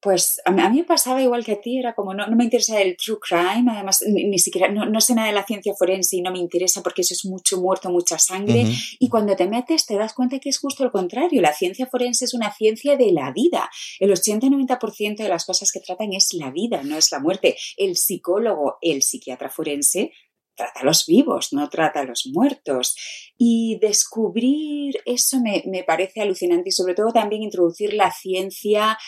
pues 0.00 0.40
a 0.46 0.50
mí, 0.50 0.78
me 0.78 0.84
pasaba 0.84 1.20
igual 1.20 1.44
que 1.44 1.52
a 1.52 1.60
ti, 1.60 1.78
era 1.78 1.94
como 1.94 2.14
no, 2.14 2.26
no 2.26 2.34
me 2.34 2.44
interesa 2.44 2.80
el 2.80 2.96
true 2.96 3.18
crime, 3.20 3.70
además 3.70 4.02
ni, 4.06 4.24
ni 4.24 4.38
siquiera, 4.38 4.70
no, 4.70 4.86
no 4.86 5.00
sé 5.00 5.14
nada 5.14 5.28
de 5.28 5.34
la 5.34 5.44
ciencia 5.44 5.74
forense 5.78 6.16
y 6.16 6.22
no 6.22 6.32
me 6.32 6.38
interesa 6.38 6.82
porque 6.82 7.02
eso 7.02 7.12
es 7.12 7.26
mucho 7.26 7.60
muerto, 7.60 7.90
mucha 7.90 8.18
sangre. 8.18 8.62
Ujú. 8.62 8.72
Y 8.98 9.08
cuando 9.10 9.36
te 9.36 9.46
metes 9.46 9.84
te 9.84 9.96
das 9.96 10.14
cuenta 10.14 10.38
que 10.38 10.48
es 10.48 10.58
justo 10.58 10.84
lo 10.84 10.92
contrario. 10.92 11.42
La 11.42 11.52
ciencia 11.52 11.86
forense 11.86 12.24
es 12.24 12.32
una 12.32 12.52
ciencia 12.52 12.96
de 12.96 13.12
la 13.12 13.30
vida. 13.32 13.68
El 13.98 14.10
80-90% 14.10 15.16
de 15.16 15.28
las 15.28 15.44
cosas 15.44 15.70
que 15.70 15.80
tratan 15.80 16.14
es 16.14 16.32
la 16.32 16.50
vida, 16.50 16.82
no 16.82 16.96
es 16.96 17.12
la 17.12 17.18
muerte. 17.18 17.56
El 17.76 17.96
psicólogo, 17.96 18.78
el 18.80 19.02
psiquiatra 19.02 19.50
forense, 19.50 20.12
trata 20.60 20.80
a 20.80 20.84
los 20.84 21.06
vivos, 21.06 21.52
no 21.52 21.68
trata 21.68 22.00
a 22.00 22.04
los 22.04 22.26
muertos. 22.26 22.94
Y 23.36 23.78
descubrir 23.80 24.96
eso 25.04 25.40
me, 25.40 25.62
me 25.66 25.84
parece 25.84 26.20
alucinante 26.20 26.68
y 26.68 26.72
sobre 26.72 26.94
todo 26.94 27.12
también 27.12 27.42
introducir 27.42 27.94
la 27.94 28.12
ciencia 28.12 28.98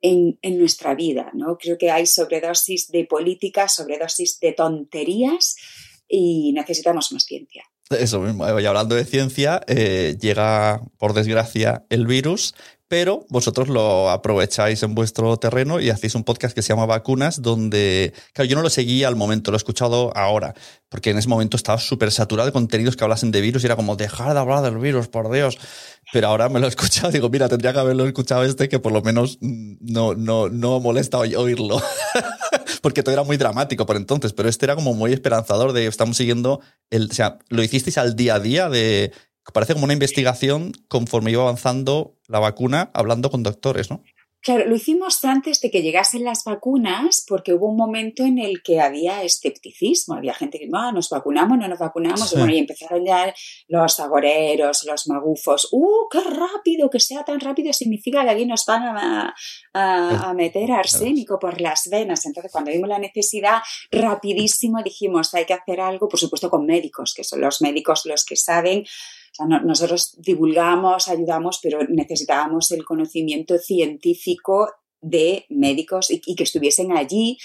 en, 0.00 0.38
en, 0.42 0.58
nuestra 0.58 0.94
vida. 0.94 1.30
¿no? 1.34 1.58
Creo 1.58 1.76
que 1.76 1.90
hay 1.90 2.06
sobredosis 2.06 2.88
de 2.88 3.04
política, 3.04 3.68
sobredosis 3.68 4.38
de 4.40 4.52
tonterías 4.52 5.56
y 6.08 6.52
necesitamos 6.52 7.12
más 7.12 7.24
ciencia. 7.24 7.64
Eso 7.90 8.20
mismo, 8.20 8.46
y 8.60 8.66
hablando 8.66 8.94
de 8.94 9.04
ciencia, 9.04 9.62
eh, 9.66 10.16
llega 10.20 10.80
por 10.96 11.12
desgracia 11.12 11.86
el 11.90 12.06
virus, 12.06 12.54
pero 12.90 13.24
vosotros 13.28 13.68
lo 13.68 14.10
aprovecháis 14.10 14.82
en 14.82 14.96
vuestro 14.96 15.36
terreno 15.36 15.78
y 15.78 15.90
hacéis 15.90 16.16
un 16.16 16.24
podcast 16.24 16.56
que 16.56 16.60
se 16.60 16.70
llama 16.70 16.86
Vacunas, 16.86 17.40
donde, 17.40 18.12
claro, 18.32 18.50
yo 18.50 18.56
no 18.56 18.62
lo 18.62 18.68
seguí 18.68 19.04
al 19.04 19.14
momento, 19.14 19.52
lo 19.52 19.54
he 19.54 19.58
escuchado 19.58 20.10
ahora, 20.16 20.54
porque 20.88 21.10
en 21.10 21.18
ese 21.18 21.28
momento 21.28 21.56
estaba 21.56 21.78
súper 21.78 22.10
saturado 22.10 22.46
de 22.46 22.52
contenidos 22.52 22.96
que 22.96 23.04
hablasen 23.04 23.30
de 23.30 23.42
virus 23.42 23.62
y 23.62 23.66
era 23.66 23.76
como, 23.76 23.94
dejar 23.94 24.34
de 24.34 24.40
hablar 24.40 24.62
del 24.62 24.78
virus, 24.78 25.06
por 25.06 25.30
Dios. 25.30 25.56
Pero 26.12 26.26
ahora 26.26 26.48
me 26.48 26.58
lo 26.58 26.66
he 26.66 26.68
escuchado, 26.68 27.10
digo, 27.12 27.28
mira, 27.28 27.48
tendría 27.48 27.72
que 27.72 27.78
haberlo 27.78 28.04
escuchado 28.06 28.42
este, 28.42 28.68
que 28.68 28.80
por 28.80 28.90
lo 28.90 29.02
menos 29.02 29.38
no, 29.40 30.16
no, 30.16 30.48
no 30.48 30.80
molesta 30.80 31.18
oírlo. 31.18 31.80
porque 32.82 33.04
todo 33.04 33.12
era 33.12 33.22
muy 33.22 33.36
dramático 33.36 33.86
por 33.86 33.96
entonces, 33.96 34.32
pero 34.32 34.48
este 34.48 34.66
era 34.66 34.74
como 34.74 34.94
muy 34.94 35.12
esperanzador 35.12 35.72
de 35.72 35.86
estamos 35.86 36.16
siguiendo 36.16 36.60
el, 36.90 37.08
o 37.10 37.14
sea, 37.14 37.38
lo 37.48 37.62
hicisteis 37.62 37.98
al 37.98 38.16
día 38.16 38.34
a 38.34 38.40
día 38.40 38.68
de 38.68 39.12
parece 39.52 39.74
como 39.74 39.84
una 39.84 39.92
investigación 39.92 40.72
conforme 40.88 41.30
iba 41.30 41.42
avanzando 41.42 42.16
la 42.28 42.38
vacuna 42.38 42.90
hablando 42.94 43.30
con 43.30 43.42
doctores, 43.42 43.90
¿no? 43.90 44.02
Claro, 44.42 44.66
lo 44.66 44.74
hicimos 44.74 45.22
antes 45.22 45.60
de 45.60 45.70
que 45.70 45.82
llegasen 45.82 46.24
las 46.24 46.44
vacunas 46.44 47.22
porque 47.28 47.52
hubo 47.52 47.68
un 47.68 47.76
momento 47.76 48.24
en 48.24 48.38
el 48.38 48.62
que 48.62 48.80
había 48.80 49.22
escepticismo, 49.22 50.14
había 50.14 50.32
gente 50.32 50.58
que 50.58 50.66
no, 50.66 50.92
nos 50.92 51.10
vacunamos, 51.10 51.58
no 51.58 51.68
nos 51.68 51.78
vacunamos, 51.78 52.30
sí. 52.30 52.36
y, 52.36 52.38
bueno, 52.38 52.54
y 52.54 52.58
empezaron 52.58 53.04
ya 53.04 53.34
los 53.68 54.00
agoreros, 54.00 54.84
los 54.86 55.08
magufos, 55.08 55.68
¡uh, 55.72 56.08
qué 56.10 56.20
rápido! 56.20 56.88
Que 56.88 57.00
sea 57.00 57.22
tan 57.22 57.38
rápido 57.38 57.70
significa 57.74 58.24
que 58.24 58.30
aquí 58.30 58.46
nos 58.46 58.64
van 58.64 58.84
a, 58.84 59.34
a, 59.74 60.30
a 60.30 60.32
meter 60.32 60.72
arsénico 60.72 61.38
por 61.38 61.60
las 61.60 61.88
venas. 61.90 62.24
Entonces, 62.24 62.50
cuando 62.50 62.70
vimos 62.70 62.88
la 62.88 62.98
necesidad, 62.98 63.58
rapidísimo 63.90 64.82
dijimos, 64.82 65.34
hay 65.34 65.44
que 65.44 65.52
hacer 65.52 65.82
algo, 65.82 66.08
por 66.08 66.18
supuesto, 66.18 66.48
con 66.48 66.64
médicos, 66.64 67.12
que 67.14 67.24
son 67.24 67.42
los 67.42 67.60
médicos 67.60 68.06
los 68.06 68.24
que 68.24 68.36
saben 68.36 68.84
nosotros 69.46 70.16
divulgamos, 70.18 71.08
ayudamos, 71.08 71.60
pero 71.62 71.80
necesitábamos 71.88 72.70
el 72.72 72.84
conocimiento 72.84 73.58
científico 73.58 74.68
de 75.00 75.46
médicos 75.48 76.10
y, 76.10 76.20
que 76.34 76.42
estuviesen 76.42 76.92
allí 76.92 77.38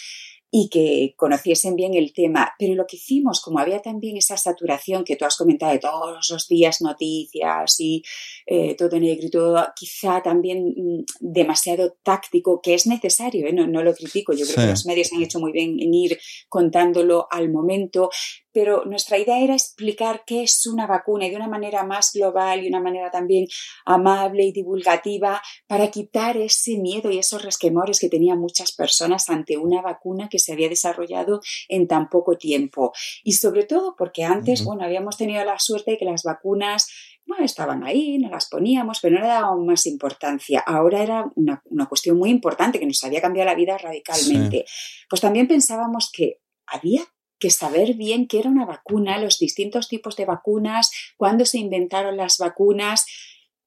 y 0.51 0.69
que 0.69 1.15
conociesen 1.17 1.75
bien 1.75 1.95
el 1.95 2.13
tema. 2.13 2.53
Pero 2.57 2.75
lo 2.75 2.85
que 2.87 2.95
hicimos, 2.95 3.41
como 3.41 3.59
había 3.59 3.81
también 3.81 4.15
esa 4.15 4.37
saturación 4.37 5.03
que 5.03 5.15
tú 5.15 5.25
has 5.25 5.35
comentado 5.35 5.73
de 5.73 5.79
todos 5.79 6.29
los 6.29 6.47
días 6.47 6.81
noticias 6.81 7.79
y 7.79 8.03
eh, 8.45 8.75
todo 8.75 8.99
negro 8.99 9.27
y 9.27 9.29
todo, 9.29 9.67
quizá 9.75 10.21
también 10.21 10.73
mm, 10.77 11.03
demasiado 11.19 11.97
táctico, 12.03 12.61
que 12.61 12.73
es 12.73 12.87
necesario, 12.87 13.47
¿eh? 13.47 13.53
no, 13.53 13.67
no, 13.67 13.83
lo 13.83 13.93
critico, 13.93 14.33
yo 14.33 14.45
creo 14.45 14.65
que 14.65 14.71
los 14.71 14.85
medios 14.85 15.11
han 15.11 15.23
hecho 15.23 15.39
muy 15.39 15.51
bien 15.51 15.77
en 15.79 15.93
ir 15.93 16.19
contándolo 16.47 17.27
al 17.31 17.51
momento, 17.51 18.09
pero 18.55 18.85
nuestra 18.85 19.17
idea 19.17 19.37
era 19.41 19.53
explicar 19.53 20.23
qué 20.25 20.43
es 20.43 20.65
una 20.65 20.87
vacuna 20.87 21.27
y 21.27 21.29
de 21.29 21.35
una 21.35 21.49
manera 21.49 21.83
más 21.83 22.13
global 22.13 22.63
y 22.63 22.69
una 22.69 22.79
manera 22.79 23.11
también 23.11 23.47
amable 23.85 24.45
y 24.45 24.53
divulgativa 24.53 25.41
para 25.67 25.91
quitar 25.91 26.37
ese 26.37 26.77
miedo 26.77 27.11
y 27.11 27.19
esos 27.19 27.43
resquemores 27.43 27.99
que 27.99 28.07
tenían 28.07 28.39
muchas 28.39 28.71
personas 28.71 29.29
ante 29.29 29.57
una 29.57 29.81
vacuna 29.81 30.29
que 30.29 30.39
se 30.39 30.53
había 30.53 30.69
desarrollado 30.69 31.41
en 31.67 31.89
tan 31.89 32.07
poco 32.07 32.37
tiempo. 32.37 32.93
Y 33.25 33.33
sobre 33.33 33.65
todo 33.65 33.93
porque 33.97 34.23
antes, 34.23 34.63
bueno, 34.63 34.85
habíamos 34.85 35.17
tenido 35.17 35.43
la 35.43 35.59
suerte 35.59 35.91
de 35.91 35.97
que 35.97 36.05
las 36.05 36.23
vacunas 36.23 36.87
bueno, 37.27 37.43
estaban 37.43 37.83
ahí, 37.83 38.19
no 38.19 38.29
las 38.29 38.47
poníamos, 38.47 38.99
pero 39.01 39.15
no 39.15 39.21
le 39.21 39.27
dábamos 39.27 39.65
más 39.65 39.85
importancia. 39.85 40.63
Ahora 40.65 41.03
era 41.03 41.29
una, 41.35 41.61
cuestión 41.89 42.17
muy 42.17 42.29
importante 42.29 42.79
que 42.79 42.85
nos 42.85 43.03
había 43.03 43.19
cambiado 43.19 43.49
la 43.49 43.55
vida 43.55 43.77
radicalmente. 43.77 44.63
Pues 45.09 45.21
también 45.21 45.47
pensábamos 45.47 46.09
que 46.13 46.39
había 46.67 47.03
que 47.45 47.51
saber 47.51 47.93
bien 47.93 48.27
qué 48.27 48.39
era 48.39 48.49
una 48.49 48.65
vacuna, 48.65 49.19
los 49.19 49.37
distintos 49.37 49.87
tipos 49.87 50.15
de 50.15 50.25
vacunas, 50.25 50.89
cuándo 51.15 51.45
se 51.45 51.59
inventaron 51.59 52.17
las 52.17 52.39
vacunas, 52.39 53.05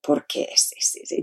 porque 0.00 0.48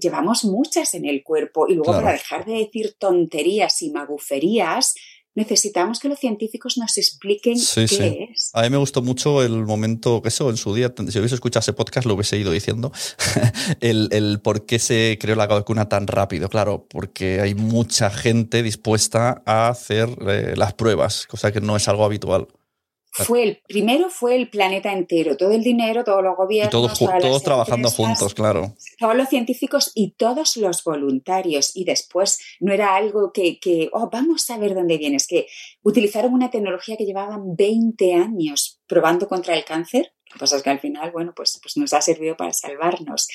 llevamos 0.02 0.46
muchas 0.46 0.94
en 0.94 1.04
el 1.04 1.22
cuerpo 1.22 1.68
y 1.68 1.74
luego 1.74 1.92
para 1.92 2.14
dejar 2.14 2.46
de 2.46 2.54
decir 2.54 2.96
tonterías 2.98 3.82
y 3.82 3.92
maguferías, 3.92 4.96
necesitamos 5.36 6.00
que 6.00 6.10
los 6.10 6.20
científicos 6.20 6.78
nos 6.78 6.98
expliquen 6.98 7.58
qué 7.76 8.30
es. 8.32 8.52
A 8.54 8.64
mí 8.64 8.70
me 8.70 8.78
gustó 8.78 9.02
mucho 9.02 9.44
el 9.44 9.66
momento, 9.66 10.22
que 10.22 10.30
eso 10.30 10.50
en 10.50 10.58
su 10.58 10.74
día, 10.74 10.94
si 10.96 11.20
hubiese 11.20 11.36
escuchado 11.36 11.60
ese 11.60 11.74
podcast, 11.74 12.08
lo 12.08 12.16
hubiese 12.16 12.38
ido 12.38 12.52
diciendo, 12.52 12.92
el, 13.82 14.10
el, 14.12 14.40
por 14.42 14.66
qué 14.66 14.80
se 14.80 15.18
creó 15.20 15.36
la 15.36 15.48
vacuna 15.48 15.88
tan 15.90 16.08
rápido. 16.08 16.50
Claro, 16.50 16.88
porque 16.90 17.42
hay 17.42 17.54
mucha 17.54 18.10
gente 18.10 18.64
dispuesta 18.64 19.44
a 19.46 19.68
hacer 19.68 20.10
eh, 20.28 20.54
las 20.56 20.74
pruebas, 20.74 21.28
cosa 21.28 21.52
que 21.52 21.62
no 21.62 21.76
es 21.76 21.88
algo 21.88 22.06
habitual 22.06 22.48
fue 23.24 23.44
el 23.44 23.62
primero 23.68 24.10
fue 24.10 24.36
el 24.36 24.50
planeta 24.50 24.92
entero, 24.92 25.38
todo 25.38 25.52
el 25.52 25.64
dinero, 25.64 26.04
todos 26.04 26.22
los 26.22 26.36
gobiernos, 26.36 26.72
todos, 26.72 27.00
todos 27.22 27.44
trabajando 27.44 27.90
juntos, 27.90 28.34
claro. 28.34 28.76
Todos 29.00 29.16
los 29.16 29.30
científicos 29.30 29.92
y 29.96 30.12
todos 30.12 30.58
los 30.58 30.84
voluntarios. 30.84 31.76
Y 31.76 31.86
después 31.86 32.40
no 32.60 32.74
era 32.74 32.96
algo 32.96 33.32
que, 33.32 33.60
que 33.60 33.90
oh, 33.94 34.10
vamos 34.12 34.50
a 34.50 34.58
ver 34.58 34.76
dónde 34.76 34.98
vienes, 34.98 35.28
que 35.28 35.48
utilizaron 35.82 36.34
una 36.34 36.50
tecnología 36.50 36.98
que 36.98 37.06
llevaban 37.06 37.56
20 37.56 38.14
años 38.16 38.82
probando 38.88 39.28
contra 39.28 39.56
el 39.56 39.64
cáncer 39.64 40.15
lo 40.30 40.34
que 40.34 40.40
pasa 40.40 40.58
es 40.58 40.64
que 40.64 40.70
al 40.70 40.80
final, 40.80 41.12
bueno, 41.12 41.34
pues, 41.36 41.60
pues 41.62 41.78
nos 41.78 41.94
ha 41.94 42.02
servido 42.02 42.36
para 42.36 42.52
salvarnos. 42.52 43.28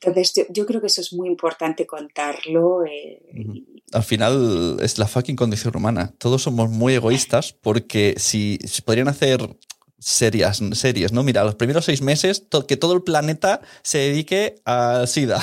Entonces, 0.00 0.46
yo, 0.50 0.66
creo 0.66 0.80
que 0.80 0.88
eso 0.88 1.00
es 1.00 1.12
muy 1.12 1.28
importante 1.28 1.86
contarlo. 1.86 2.84
Eh, 2.84 3.22
al 3.92 4.02
final 4.02 4.78
es 4.80 4.98
la 4.98 5.06
fucking 5.06 5.36
condición 5.36 5.76
humana. 5.76 6.12
Todos 6.18 6.42
somos 6.42 6.68
muy 6.68 6.94
egoístas 6.94 7.52
porque 7.52 8.14
si, 8.18 8.58
podrían 8.84 9.08
hacer 9.08 9.56
series, 9.98 10.60
series, 10.72 11.12
¿no? 11.12 11.22
Mira, 11.22 11.44
los 11.44 11.54
primeros 11.54 11.84
seis 11.84 12.02
meses 12.02 12.44
que 12.66 12.76
todo 12.76 12.94
el 12.94 13.02
planeta 13.02 13.60
se 13.82 13.98
dedique 13.98 14.56
a 14.64 15.06
SIDA. 15.06 15.40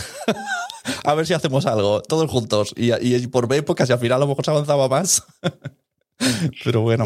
a 1.06 1.14
ver 1.14 1.26
si 1.26 1.34
hacemos 1.34 1.66
algo, 1.66 2.02
todos 2.02 2.30
juntos. 2.30 2.74
Y, 2.76 2.94
y 2.94 3.28
por 3.28 3.52
épocas 3.54 3.90
y 3.90 3.94
al 3.94 4.00
final 4.00 4.18
a 4.18 4.26
lo 4.26 4.28
mejor 4.28 4.44
se 4.44 4.52
avanzaba 4.52 4.90
más. 4.90 5.24
Pero 6.64 6.82
bueno. 6.82 7.06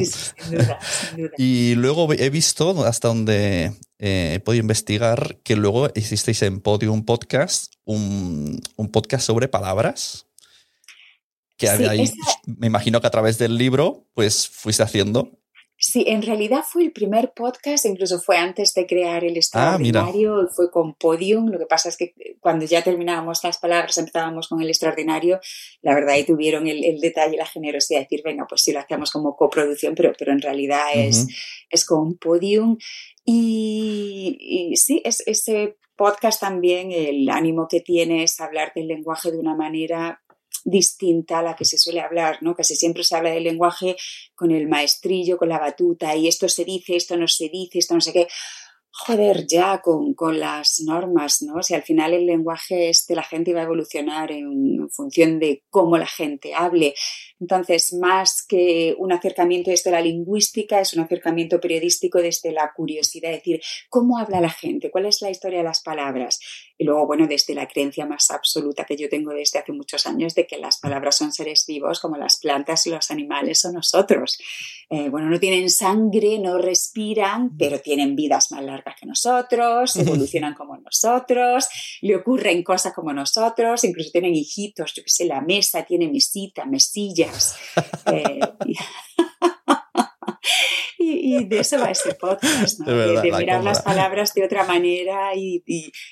Y 1.38 1.76
luego 1.76 2.12
he 2.14 2.30
visto 2.30 2.86
hasta 2.86 3.08
donde 3.08 3.74
eh, 4.00 4.34
he 4.36 4.40
podido 4.40 4.62
investigar 4.62 5.38
que 5.44 5.56
luego 5.56 5.90
hicisteis 5.96 6.42
en 6.42 6.60
Podium 6.60 7.06
Podcast 7.06 7.76
un, 7.86 8.62
un 8.76 8.92
podcast 8.92 9.26
sobre 9.26 9.48
palabras. 9.48 10.28
Que 11.58 11.70
me 12.46 12.68
imagino 12.68 13.00
que 13.00 13.08
a 13.08 13.12
través 13.12 13.38
del 13.38 13.58
libro, 13.58 14.08
pues 14.14 14.50
fuiste 14.50 14.84
haciendo 14.84 15.43
Sí, 15.86 16.06
en 16.08 16.22
realidad 16.22 16.64
fue 16.66 16.84
el 16.84 16.94
primer 16.94 17.34
podcast, 17.34 17.86
incluso 17.86 18.18
fue 18.22 18.38
antes 18.38 18.74
de 18.74 18.88
crear 18.88 19.26
el 19.26 19.34
ah, 19.34 19.38
extraordinario, 19.38 20.48
fue 20.48 20.72
con 20.72 20.94
Podium. 20.94 21.50
Lo 21.50 21.60
que 21.60 21.66
pasa 21.66 21.90
es 21.90 21.98
que 21.98 22.14
cuando 22.40 22.66
ya 22.66 22.82
terminábamos 22.82 23.44
las 23.44 23.58
palabras, 23.58 23.98
empezábamos 23.98 24.48
con 24.48 24.62
el 24.62 24.70
extraordinario, 24.70 25.42
la 25.82 25.94
verdad 25.94 26.12
ahí 26.12 26.24
tuvieron 26.24 26.68
el, 26.68 27.02
detalle 27.02 27.34
y 27.34 27.38
la 27.38 27.46
generosidad 27.46 28.00
de 28.00 28.04
decir, 28.06 28.22
venga, 28.24 28.46
pues 28.48 28.62
sí 28.62 28.72
lo 28.72 28.80
hacemos 28.80 29.12
como 29.12 29.36
coproducción, 29.36 29.94
pero, 29.94 30.14
pero 30.18 30.32
en 30.32 30.40
realidad 30.40 30.86
es, 30.94 31.28
es 31.70 31.86
con 31.86 32.16
Podium. 32.16 32.78
Y, 33.26 34.72
sí, 34.78 35.02
es, 35.04 35.22
ese 35.28 35.76
podcast 35.98 36.40
también, 36.40 36.94
el 36.94 37.30
ánimo 37.30 37.68
que 37.70 37.82
tiene 37.82 38.24
es 38.24 38.40
hablar 38.40 38.72
del 38.74 38.88
lenguaje 38.88 39.34
de 39.34 39.38
una 39.38 39.54
manera 39.54 40.23
distinta 40.64 41.40
a 41.40 41.44
la 41.44 41.56
que 41.56 41.66
se 41.66 41.78
suele 41.78 42.02
hablar, 42.02 42.38
¿no? 42.42 42.56
Casi 42.56 42.76
siempre 42.76 43.04
se 43.04 43.16
habla 43.16 43.32
del 43.32 43.44
lenguaje 43.44 43.96
con 44.36 44.52
el 44.52 44.68
maestrillo, 44.68 45.38
con 45.38 45.50
la 45.50 45.60
batuta, 45.60 46.16
y 46.16 46.28
esto 46.28 46.48
se 46.48 46.66
dice, 46.66 46.96
esto 46.96 47.18
no 47.18 47.28
se 47.28 47.50
dice, 47.50 47.80
esto 47.80 47.96
no 47.96 48.02
sé 48.02 48.14
qué. 48.14 48.28
Joder, 48.96 49.48
ya 49.48 49.82
con, 49.82 50.14
con 50.14 50.40
las 50.40 50.82
normas, 50.86 51.42
¿no? 51.42 51.64
Si 51.64 51.74
al 51.74 51.82
final 51.82 52.14
el 52.14 52.28
lenguaje 52.28 52.90
este, 52.90 53.16
la 53.16 53.24
gente 53.24 53.52
va 53.52 53.62
a 53.62 53.64
evolucionar 53.64 54.32
en 54.32 54.88
función 54.92 55.40
de 55.40 55.64
cómo 55.72 55.98
la 55.98 56.06
gente 56.06 56.54
hable. 56.54 56.94
Entonces, 57.44 57.92
más 57.92 58.42
que 58.48 58.96
un 58.98 59.12
acercamiento 59.12 59.70
desde 59.70 59.92
la 59.92 60.00
lingüística, 60.00 60.80
es 60.80 60.94
un 60.94 61.02
acercamiento 61.02 61.60
periodístico 61.60 62.20
desde 62.20 62.54
la 62.54 62.72
curiosidad, 62.74 63.32
es 63.32 63.40
decir, 63.40 63.62
¿cómo 63.90 64.18
habla 64.18 64.40
la 64.40 64.50
gente? 64.50 64.90
¿Cuál 64.90 65.08
es 65.08 65.22
la 65.22 65.30
historia 65.30 65.58
de 65.58 65.66
las 65.66 65.82
palabras? 65.82 66.40
Y 66.78 66.86
luego, 66.86 67.06
bueno, 67.06 67.28
desde 67.28 67.54
la 67.54 67.68
creencia 67.68 68.06
más 68.06 68.32
absoluta 68.32 68.86
que 68.86 68.96
yo 68.96 69.10
tengo 69.10 69.34
desde 69.34 69.60
hace 69.60 69.74
muchos 69.74 70.08
años 70.08 70.36
de 70.36 70.48
que 70.48 70.58
las 70.58 70.80
palabras 70.80 71.18
son 71.18 71.34
seres 71.34 71.66
vivos 71.68 72.00
como 72.00 72.16
las 72.16 72.38
plantas 72.38 72.88
y 72.88 72.92
los 72.92 73.12
animales 73.12 73.66
o 73.66 73.74
nosotros. 73.74 74.40
Eh, 74.90 75.10
bueno, 75.10 75.30
no 75.30 75.38
tienen 75.38 75.70
sangre, 75.70 76.40
no 76.40 76.58
respiran, 76.58 77.58
pero 77.58 77.82
tienen 77.82 78.16
vidas 78.16 78.54
más 78.54 78.64
largas 78.64 78.96
que 78.98 79.06
nosotros, 79.06 79.96
evolucionan 79.98 80.54
como 80.54 80.78
nosotros, 80.78 81.68
le 82.02 82.16
ocurren 82.16 82.64
cosas 82.64 82.94
como 82.94 83.12
nosotros, 83.12 83.84
incluso 83.84 84.12
tienen 84.12 84.34
hijitos, 84.34 84.94
yo 84.94 85.04
qué 85.04 85.10
sé, 85.10 85.26
la 85.26 85.42
mesa 85.42 85.84
tiene 85.84 86.08
mesita, 86.08 86.66
Eh, 88.06 88.40
y, 91.00 91.46
de 91.46 91.60
eso 91.60 91.80
va 91.80 91.92
ese 91.92 92.16
podcast, 92.16 92.80
de, 92.80 93.32
mirar 93.38 93.64
las 93.64 93.82
palabras 93.82 94.34
de 94.34 94.46
otra 94.46 94.64
manera 94.64 95.36
y, 95.36 95.64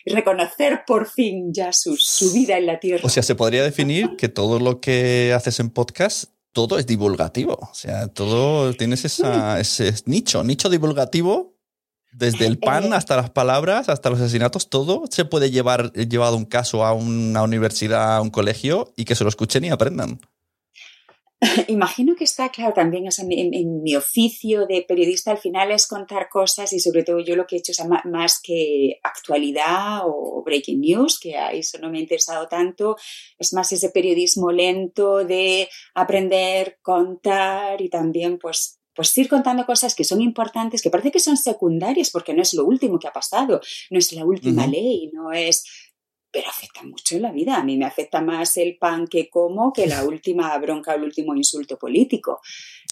reconocer 0.05 0.84
por 0.86 1.10
fin 1.10 1.53
ya 1.53 1.71
su, 1.73 1.95
vida 2.34 2.57
en 2.57 2.65
la 2.65 2.79
tierra. 2.79 3.05
O 3.05 3.10
sea, 3.10 3.23
se 3.23 3.36
podría 3.36 3.63
definir 3.63 4.15
que 4.17 4.29
todo 4.29 4.60
lo 4.60 4.81
que 4.81 5.34
haces 5.36 5.60
en 5.60 5.69
podcast 5.69 6.31
todo 6.53 6.77
es 6.77 6.86
divulgativo. 6.86 7.57
O 7.62 7.73
sea, 7.73 8.07
todo 8.07 8.73
tienes 8.73 9.05
ese 9.05 9.93
nicho, 10.05 10.43
nicho 10.43 10.69
divulgativo. 10.69 11.51
Desde 12.13 12.45
el 12.45 12.60
pan 12.60 12.91
eh, 12.91 12.95
hasta 12.95 13.15
las 13.15 13.29
palabras, 13.29 13.88
hasta 13.88 14.10
los 14.10 14.19
asesinatos, 14.19 14.69
todo 14.69 15.05
se 15.10 15.23
puede 15.23 15.49
llevar 15.49 15.93
llevado 15.93 16.36
un 16.36 16.43
caso 16.43 16.86
a 16.86 16.91
una 16.91 17.41
universidad, 17.41 18.17
a 18.17 18.21
un 18.21 18.29
colegio 18.29 18.91
y 18.97 19.05
que 19.05 19.15
se 19.15 19.23
lo 19.23 19.29
escuchen 19.29 19.63
y 19.63 19.69
aprendan. 19.69 20.19
Imagino 21.67 22.15
que 22.15 22.23
está 22.23 22.49
claro 22.49 22.73
también 22.73 23.10
en, 23.30 23.82
mi 23.82 23.95
oficio 23.95 24.67
de 24.67 24.86
periodista 24.88 25.32
al 25.32 25.39
final 25.39 25.71
es 25.71 25.88
contar 25.88 26.30
cosas 26.30 26.71
y 26.71 26.80
sobre 26.80 27.04
todo 27.04 27.19
yo 27.19 27.36
lo 27.36 27.47
que 27.47 27.56
he 27.56 27.60
hecho 27.60 27.71
es 27.71 27.82
más 28.06 28.39
que 28.41 28.99
actualidad 29.04 30.01
o 30.06 30.43
breaking 30.45 30.82
news, 30.82 31.19
que 31.19 31.38
a 31.38 31.51
eso 31.51 31.80
no 31.80 31.89
me 31.89 31.97
ha 31.97 32.01
interesado 32.01 32.47
tanto, 32.47 32.95
es 33.39 33.54
más 33.54 33.71
ese 33.71 33.89
periodismo 33.89 34.51
lento 34.51 35.25
de 35.25 35.67
aprender, 35.95 36.77
contar 36.82 37.82
y 37.82 37.89
también 37.89 38.38
pues 38.38 38.77
pues 38.93 39.17
ir 39.17 39.30
contando 39.30 39.65
cosas 39.65 39.95
que 39.95 40.04
son 40.04 40.21
importantes, 40.21 40.82
que 40.82 40.89
parece 40.89 41.12
que 41.12 41.19
son 41.21 41.38
secundarias 41.38 42.10
porque 42.10 42.34
no 42.34 42.41
es 42.41 42.54
lo 42.54 42.65
último 42.65 42.99
que 42.99 43.08
ha 43.08 43.13
pasado, 43.13 43.62
no 43.89 43.97
es 43.97 44.12
la 44.12 44.25
última 44.25 44.67
ley, 44.67 45.10
no 45.13 45.32
es 45.32 45.63
pero 46.32 46.50
afecta 46.50 46.84
mucho 46.84 47.15
en 47.15 47.24
la 47.24 47.32
vida. 47.32 47.58
A 47.58 47.63
mí 47.63 47.78
me 47.78 47.86
afecta 47.86 48.22
más 48.22 48.56
el 48.58 48.78
pan 48.78 49.08
que 49.08 49.30
como 49.30 49.74
que 49.74 49.88
la 49.88 50.04
última 50.04 50.56
bronca 50.58 50.91
o 50.91 50.96
el 50.96 51.04
último 51.04 51.36
insulto 51.36 51.78
político. 51.78 52.41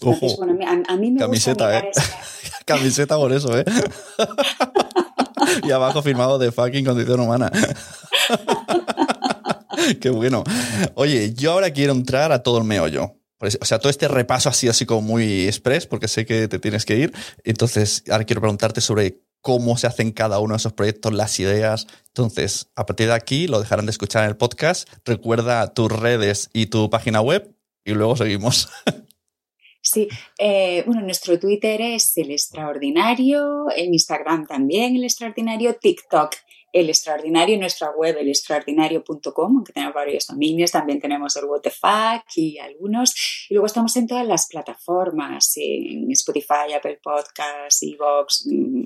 Entonces, 0.00 0.36
bueno, 0.36 0.58
a, 0.86 0.96
mí 0.96 1.10
me 1.10 1.20
Camiseta, 1.20 1.78
¿eh? 1.78 1.90
Camiseta 2.64 3.16
por 3.16 3.32
eso, 3.32 3.58
¿eh? 3.58 3.64
y 5.64 5.70
abajo 5.70 6.02
firmado 6.02 6.38
de 6.38 6.52
fucking 6.52 6.84
condición 6.84 7.20
humana. 7.20 7.50
Qué 10.00 10.10
bueno. 10.10 10.44
Oye, 10.94 11.32
yo 11.34 11.52
ahora 11.52 11.72
quiero 11.72 11.92
entrar 11.92 12.32
a 12.32 12.42
todo 12.42 12.58
el 12.58 12.64
meollo. 12.64 13.16
O 13.38 13.64
sea, 13.64 13.78
todo 13.78 13.88
este 13.88 14.06
repaso 14.06 14.50
ha 14.50 14.52
sido 14.52 14.72
así 14.72 14.84
como 14.84 15.00
muy 15.00 15.46
express, 15.46 15.86
porque 15.86 16.08
sé 16.08 16.26
que 16.26 16.46
te 16.46 16.58
tienes 16.58 16.84
que 16.84 16.96
ir. 16.96 17.12
Entonces, 17.42 18.04
ahora 18.10 18.24
quiero 18.24 18.42
preguntarte 18.42 18.82
sobre 18.82 19.22
cómo 19.40 19.76
se 19.76 19.86
hacen 19.86 20.12
cada 20.12 20.38
uno 20.38 20.54
de 20.54 20.58
esos 20.58 20.72
proyectos, 20.72 21.12
las 21.12 21.38
ideas. 21.40 21.86
Entonces, 22.08 22.70
a 22.76 22.86
partir 22.86 23.08
de 23.08 23.14
aquí 23.14 23.46
lo 23.46 23.60
dejarán 23.60 23.86
de 23.86 23.90
escuchar 23.90 24.24
en 24.24 24.30
el 24.30 24.36
podcast. 24.36 24.88
Recuerda 25.04 25.72
tus 25.74 25.90
redes 25.90 26.50
y 26.52 26.66
tu 26.66 26.90
página 26.90 27.20
web 27.20 27.54
y 27.84 27.92
luego 27.92 28.16
seguimos. 28.16 28.68
Sí, 29.82 30.08
eh, 30.38 30.82
bueno, 30.84 31.00
nuestro 31.00 31.38
Twitter 31.40 31.80
es 31.80 32.14
el 32.18 32.30
extraordinario, 32.32 33.64
en 33.74 33.94
Instagram 33.94 34.46
también 34.46 34.94
el 34.94 35.04
extraordinario, 35.04 35.74
TikTok 35.74 36.36
el 36.72 36.88
extraordinario, 36.88 37.58
nuestra 37.58 37.90
web 37.90 38.16
extraordinario.com, 38.18 39.56
aunque 39.56 39.72
tenemos 39.72 39.94
varios 39.94 40.26
dominios, 40.26 40.70
también 40.70 41.00
tenemos 41.00 41.34
el 41.36 41.44
WTF 41.44 42.36
y 42.36 42.58
algunos. 42.58 43.46
Y 43.48 43.54
luego 43.54 43.66
estamos 43.66 43.96
en 43.96 44.06
todas 44.06 44.26
las 44.26 44.46
plataformas, 44.46 45.52
en 45.56 46.10
Spotify, 46.12 46.72
Apple 46.76 47.00
Podcasts, 47.02 47.82
Evox, 47.82 48.46
mm, 48.46 48.84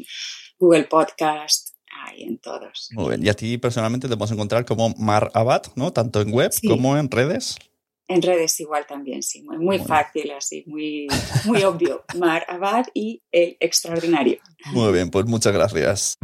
Google 0.59 0.85
Podcast, 0.85 1.75
ahí 2.05 2.23
en 2.23 2.39
todos. 2.39 2.89
Muy 2.93 3.11
bien. 3.11 3.27
Y 3.27 3.29
a 3.29 3.35
ti 3.35 3.59
personalmente 3.59 4.09
te 4.09 4.17
podemos 4.17 4.33
encontrar 4.33 4.65
como 4.65 4.91
Mar 4.99 5.31
Abad, 5.35 5.63
¿no? 5.75 5.93
Tanto 5.93 6.21
en 6.21 6.33
web 6.33 6.53
como 6.67 6.97
en 6.97 7.11
redes. 7.11 7.57
En 8.07 8.21
redes 8.21 8.61
igual 8.61 8.85
también, 8.87 9.23
sí, 9.23 9.43
muy, 9.43 9.59
muy 9.59 9.79
fácil, 9.79 10.31
así, 10.33 10.63
muy, 10.67 11.07
muy 11.47 11.63
obvio. 11.63 12.05
Mar 12.19 12.45
Abad 12.49 12.85
y 12.93 13.23
el 13.33 13.57
extraordinario. 13.61 14.41
Muy 14.73 14.93
bien, 14.93 15.11
pues 15.11 15.25
muchas 15.25 15.55
gracias. 15.55 16.19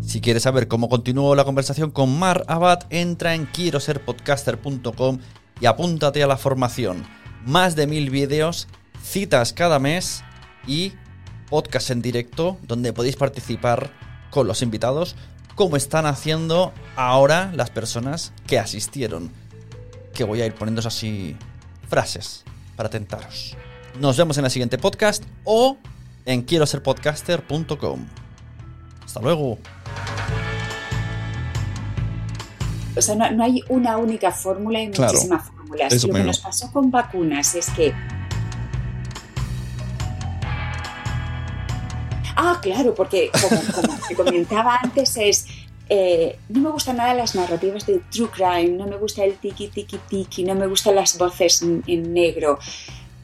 Si 0.00 0.22
quieres 0.22 0.44
saber 0.44 0.68
cómo 0.68 0.88
continuó 0.88 1.34
la 1.34 1.44
conversación 1.44 1.90
con 1.90 2.18
Mar 2.18 2.42
Abad, 2.48 2.86
entra 2.88 3.34
en 3.34 3.44
quiero 3.44 3.78
ser 3.78 4.02
podcaster.com 4.02 5.18
y 5.60 5.66
apúntate 5.66 6.22
a 6.22 6.26
la 6.26 6.38
formación. 6.38 7.04
Más 7.44 7.76
de 7.76 7.86
mil 7.86 8.08
vídeos, 8.08 8.68
citas 9.02 9.52
cada 9.52 9.78
mes 9.78 10.22
y 10.66 10.92
podcast 11.48 11.90
en 11.90 12.02
directo 12.02 12.58
donde 12.62 12.92
podéis 12.92 13.16
participar 13.16 13.90
con 14.30 14.46
los 14.46 14.62
invitados 14.62 15.16
como 15.54 15.76
están 15.76 16.06
haciendo 16.06 16.72
ahora 16.94 17.50
las 17.52 17.70
personas 17.70 18.32
que 18.46 18.60
asistieron. 18.60 19.32
Que 20.14 20.22
voy 20.22 20.40
a 20.40 20.46
ir 20.46 20.54
poniendo 20.54 20.86
así 20.86 21.36
frases 21.88 22.44
para 22.76 22.88
tentaros. 22.88 23.56
Nos 23.98 24.16
vemos 24.16 24.38
en 24.38 24.44
el 24.44 24.50
siguiente 24.52 24.78
podcast 24.78 25.24
o 25.42 25.76
en 26.26 26.42
quiero 26.42 26.64
ser 26.64 26.80
podcaster.com. 26.82 28.06
Hasta 29.04 29.20
luego. 29.20 29.58
O 32.96 33.02
sea, 33.02 33.14
no, 33.16 33.42
hay 33.42 33.62
una 33.68 33.96
única 33.96 34.30
fórmula, 34.30 34.78
hay 34.78 34.88
muchísimas 34.88 35.48
fórmulas. 35.48 36.04
Lo 36.04 36.14
que 36.14 36.22
nos 36.22 36.38
pasó 36.38 36.70
con 36.70 36.90
vacunas 36.92 37.56
es 37.56 37.68
que 37.70 37.92
Ah, 42.58 42.60
claro, 42.60 42.92
porque 42.92 43.30
como, 43.30 43.60
te 44.08 44.14
comentaba 44.16 44.78
antes 44.82 45.16
es, 45.16 45.46
eh, 45.88 46.36
no 46.48 46.60
me 46.60 46.70
gustan 46.70 46.96
nada 46.96 47.14
las 47.14 47.36
narrativas 47.36 47.86
de 47.86 48.00
true 48.10 48.28
crime, 48.28 48.70
no 48.70 48.86
me 48.88 48.96
gusta 48.96 49.22
el 49.22 49.34
tiki 49.34 49.68
tiki 49.68 49.96
tiki, 50.08 50.42
no 50.42 50.56
me 50.56 50.66
gustan 50.66 50.96
las 50.96 51.16
voces 51.16 51.62
en, 51.62 52.12
negro. 52.12 52.58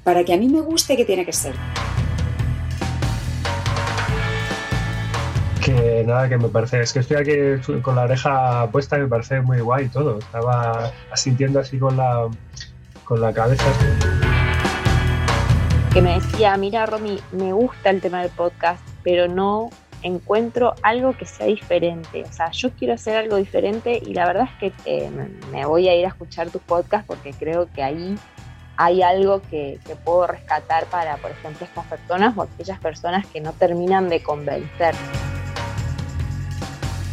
Para 0.05 0.25
que 0.25 0.35
a 0.35 0.37
mí 0.37 0.49
me 0.49 0.61
guste, 0.61 0.97
¿qué 0.97 1.05
tiene 1.05 1.27
que 1.27 1.33
ser? 1.33 1.55
Que 5.64 6.05
nada, 6.07 6.29
que 6.29 6.38
me 6.38 6.49
parece, 6.49 6.81
es 6.81 6.92
que 6.92 7.01
estoy 7.01 7.16
aquí 7.16 7.81
con 7.83 7.97
la 7.97 8.03
oreja 8.03 8.70
puesta 8.70 8.99
y 8.99 9.01
me 9.01 9.09
parece 9.09 9.40
muy 9.40 9.59
guay 9.59 9.88
todo. 9.88 10.20
Estaba 10.20 10.92
asintiendo 11.11 11.59
así 11.59 11.79
con 11.79 11.97
la, 11.97 12.29
con 13.05 13.20
la 13.20 13.33
cabeza 13.33 13.64
que 15.92 16.03
me 16.03 16.14
decía, 16.14 16.57
mira 16.57 16.87
Romy, 16.87 17.20
me 17.31 17.53
gusta 17.53 17.90
el 17.90 18.01
tema 18.01 18.20
del 18.20 18.31
podcast, 18.31 18.83
pero 19.05 19.29
no 19.29 19.71
encuentro 20.03 20.75
algo 20.83 21.17
que 21.17 21.27
sea 21.27 21.47
diferente. 21.47 22.25
O 22.29 22.33
sea, 22.33 22.51
yo 22.51 22.71
quiero 22.73 22.95
hacer 22.95 23.17
algo 23.17 23.37
diferente 23.37 24.03
y 24.05 24.14
la 24.14 24.27
verdad 24.27 24.49
es 24.51 24.59
que 24.59 24.73
eh, 24.85 25.11
me 25.53 25.64
voy 25.64 25.88
a 25.88 25.95
ir 25.95 26.05
a 26.05 26.09
escuchar 26.09 26.51
tus 26.51 26.62
podcasts 26.62 27.07
porque 27.07 27.33
creo 27.33 27.69
que 27.73 27.83
ahí 27.83 28.17
hay 28.77 29.03
algo 29.03 29.40
que, 29.43 29.79
puedo 30.05 30.27
rescatar 30.27 30.87
para, 30.87 31.17
por 31.19 31.31
ejemplo, 31.31 31.64
estas 31.64 31.87
personas 31.87 32.37
o 32.37 32.43
aquellas 32.43 32.79
personas 32.81 33.27
que 33.27 33.40
no 33.40 33.53
terminan 33.53 34.09
de 34.09 34.23
convencer. 34.23 34.95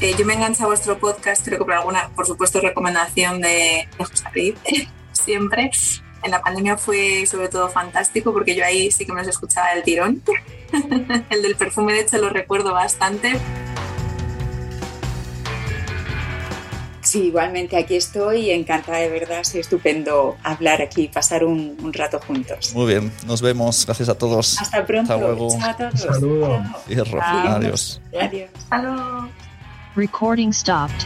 Eh, 0.02 0.14
yo 0.18 0.26
me 0.26 0.34
engancho 0.34 0.64
a 0.64 0.68
vuestro 0.68 0.98
podcast, 0.98 1.46
creo 1.46 1.60
que 1.60 1.66
por 1.66 1.76
alguna, 1.76 2.10
por 2.16 2.26
supuesto, 2.26 2.60
recomendación 2.60 3.40
de, 3.40 3.88
de 3.98 4.04
José 4.04 4.56
siempre 5.12 5.70
en 6.24 6.32
la 6.32 6.42
pandemia 6.42 6.78
fue 6.78 7.26
sobre 7.26 7.50
todo 7.50 7.70
fantástico 7.70 8.34
porque 8.34 8.56
yo 8.56 8.66
ahí 8.66 8.92
sí 8.92 9.06
que 9.06 9.14
me 9.14 9.20
los 9.20 9.28
escuchaba 9.28 9.72
el 9.74 9.84
tirón. 9.84 10.22
el 11.30 11.42
del 11.42 11.56
perfume, 11.56 11.94
de 11.94 12.02
hecho, 12.02 12.18
lo 12.18 12.30
recuerdo 12.30 12.74
bastante. 12.74 13.40
Sí, 17.02 17.24
igualmente 17.24 17.76
aquí 17.78 17.96
estoy, 17.96 18.52
encantada 18.52 19.00
de 19.00 19.10
verdad, 19.10 19.40
es 19.42 19.56
estupendo 19.56 20.38
hablar 20.44 20.82
aquí, 20.82 21.08
pasar 21.08 21.44
un, 21.44 21.92
rato 21.92 22.20
juntos. 22.26 22.74
Muy 22.74 22.86
bien, 22.86 23.12
nos 23.26 23.42
vemos, 23.42 23.86
gracias 23.86 24.08
a 24.08 24.16
todos. 24.16 24.62
Hasta 24.62 24.86
pronto. 24.86 25.14
Hasta 25.14 25.26
luego. 25.26 25.50
Chao 25.60 25.70
a 25.70 25.78
todos. 25.78 26.00
Saludos. 26.00 26.62
Adiós. 26.88 28.02
Adiós. 28.14 28.50
Adiós. 28.70 29.30
Recording 29.96 30.54
stopped. 30.54 31.06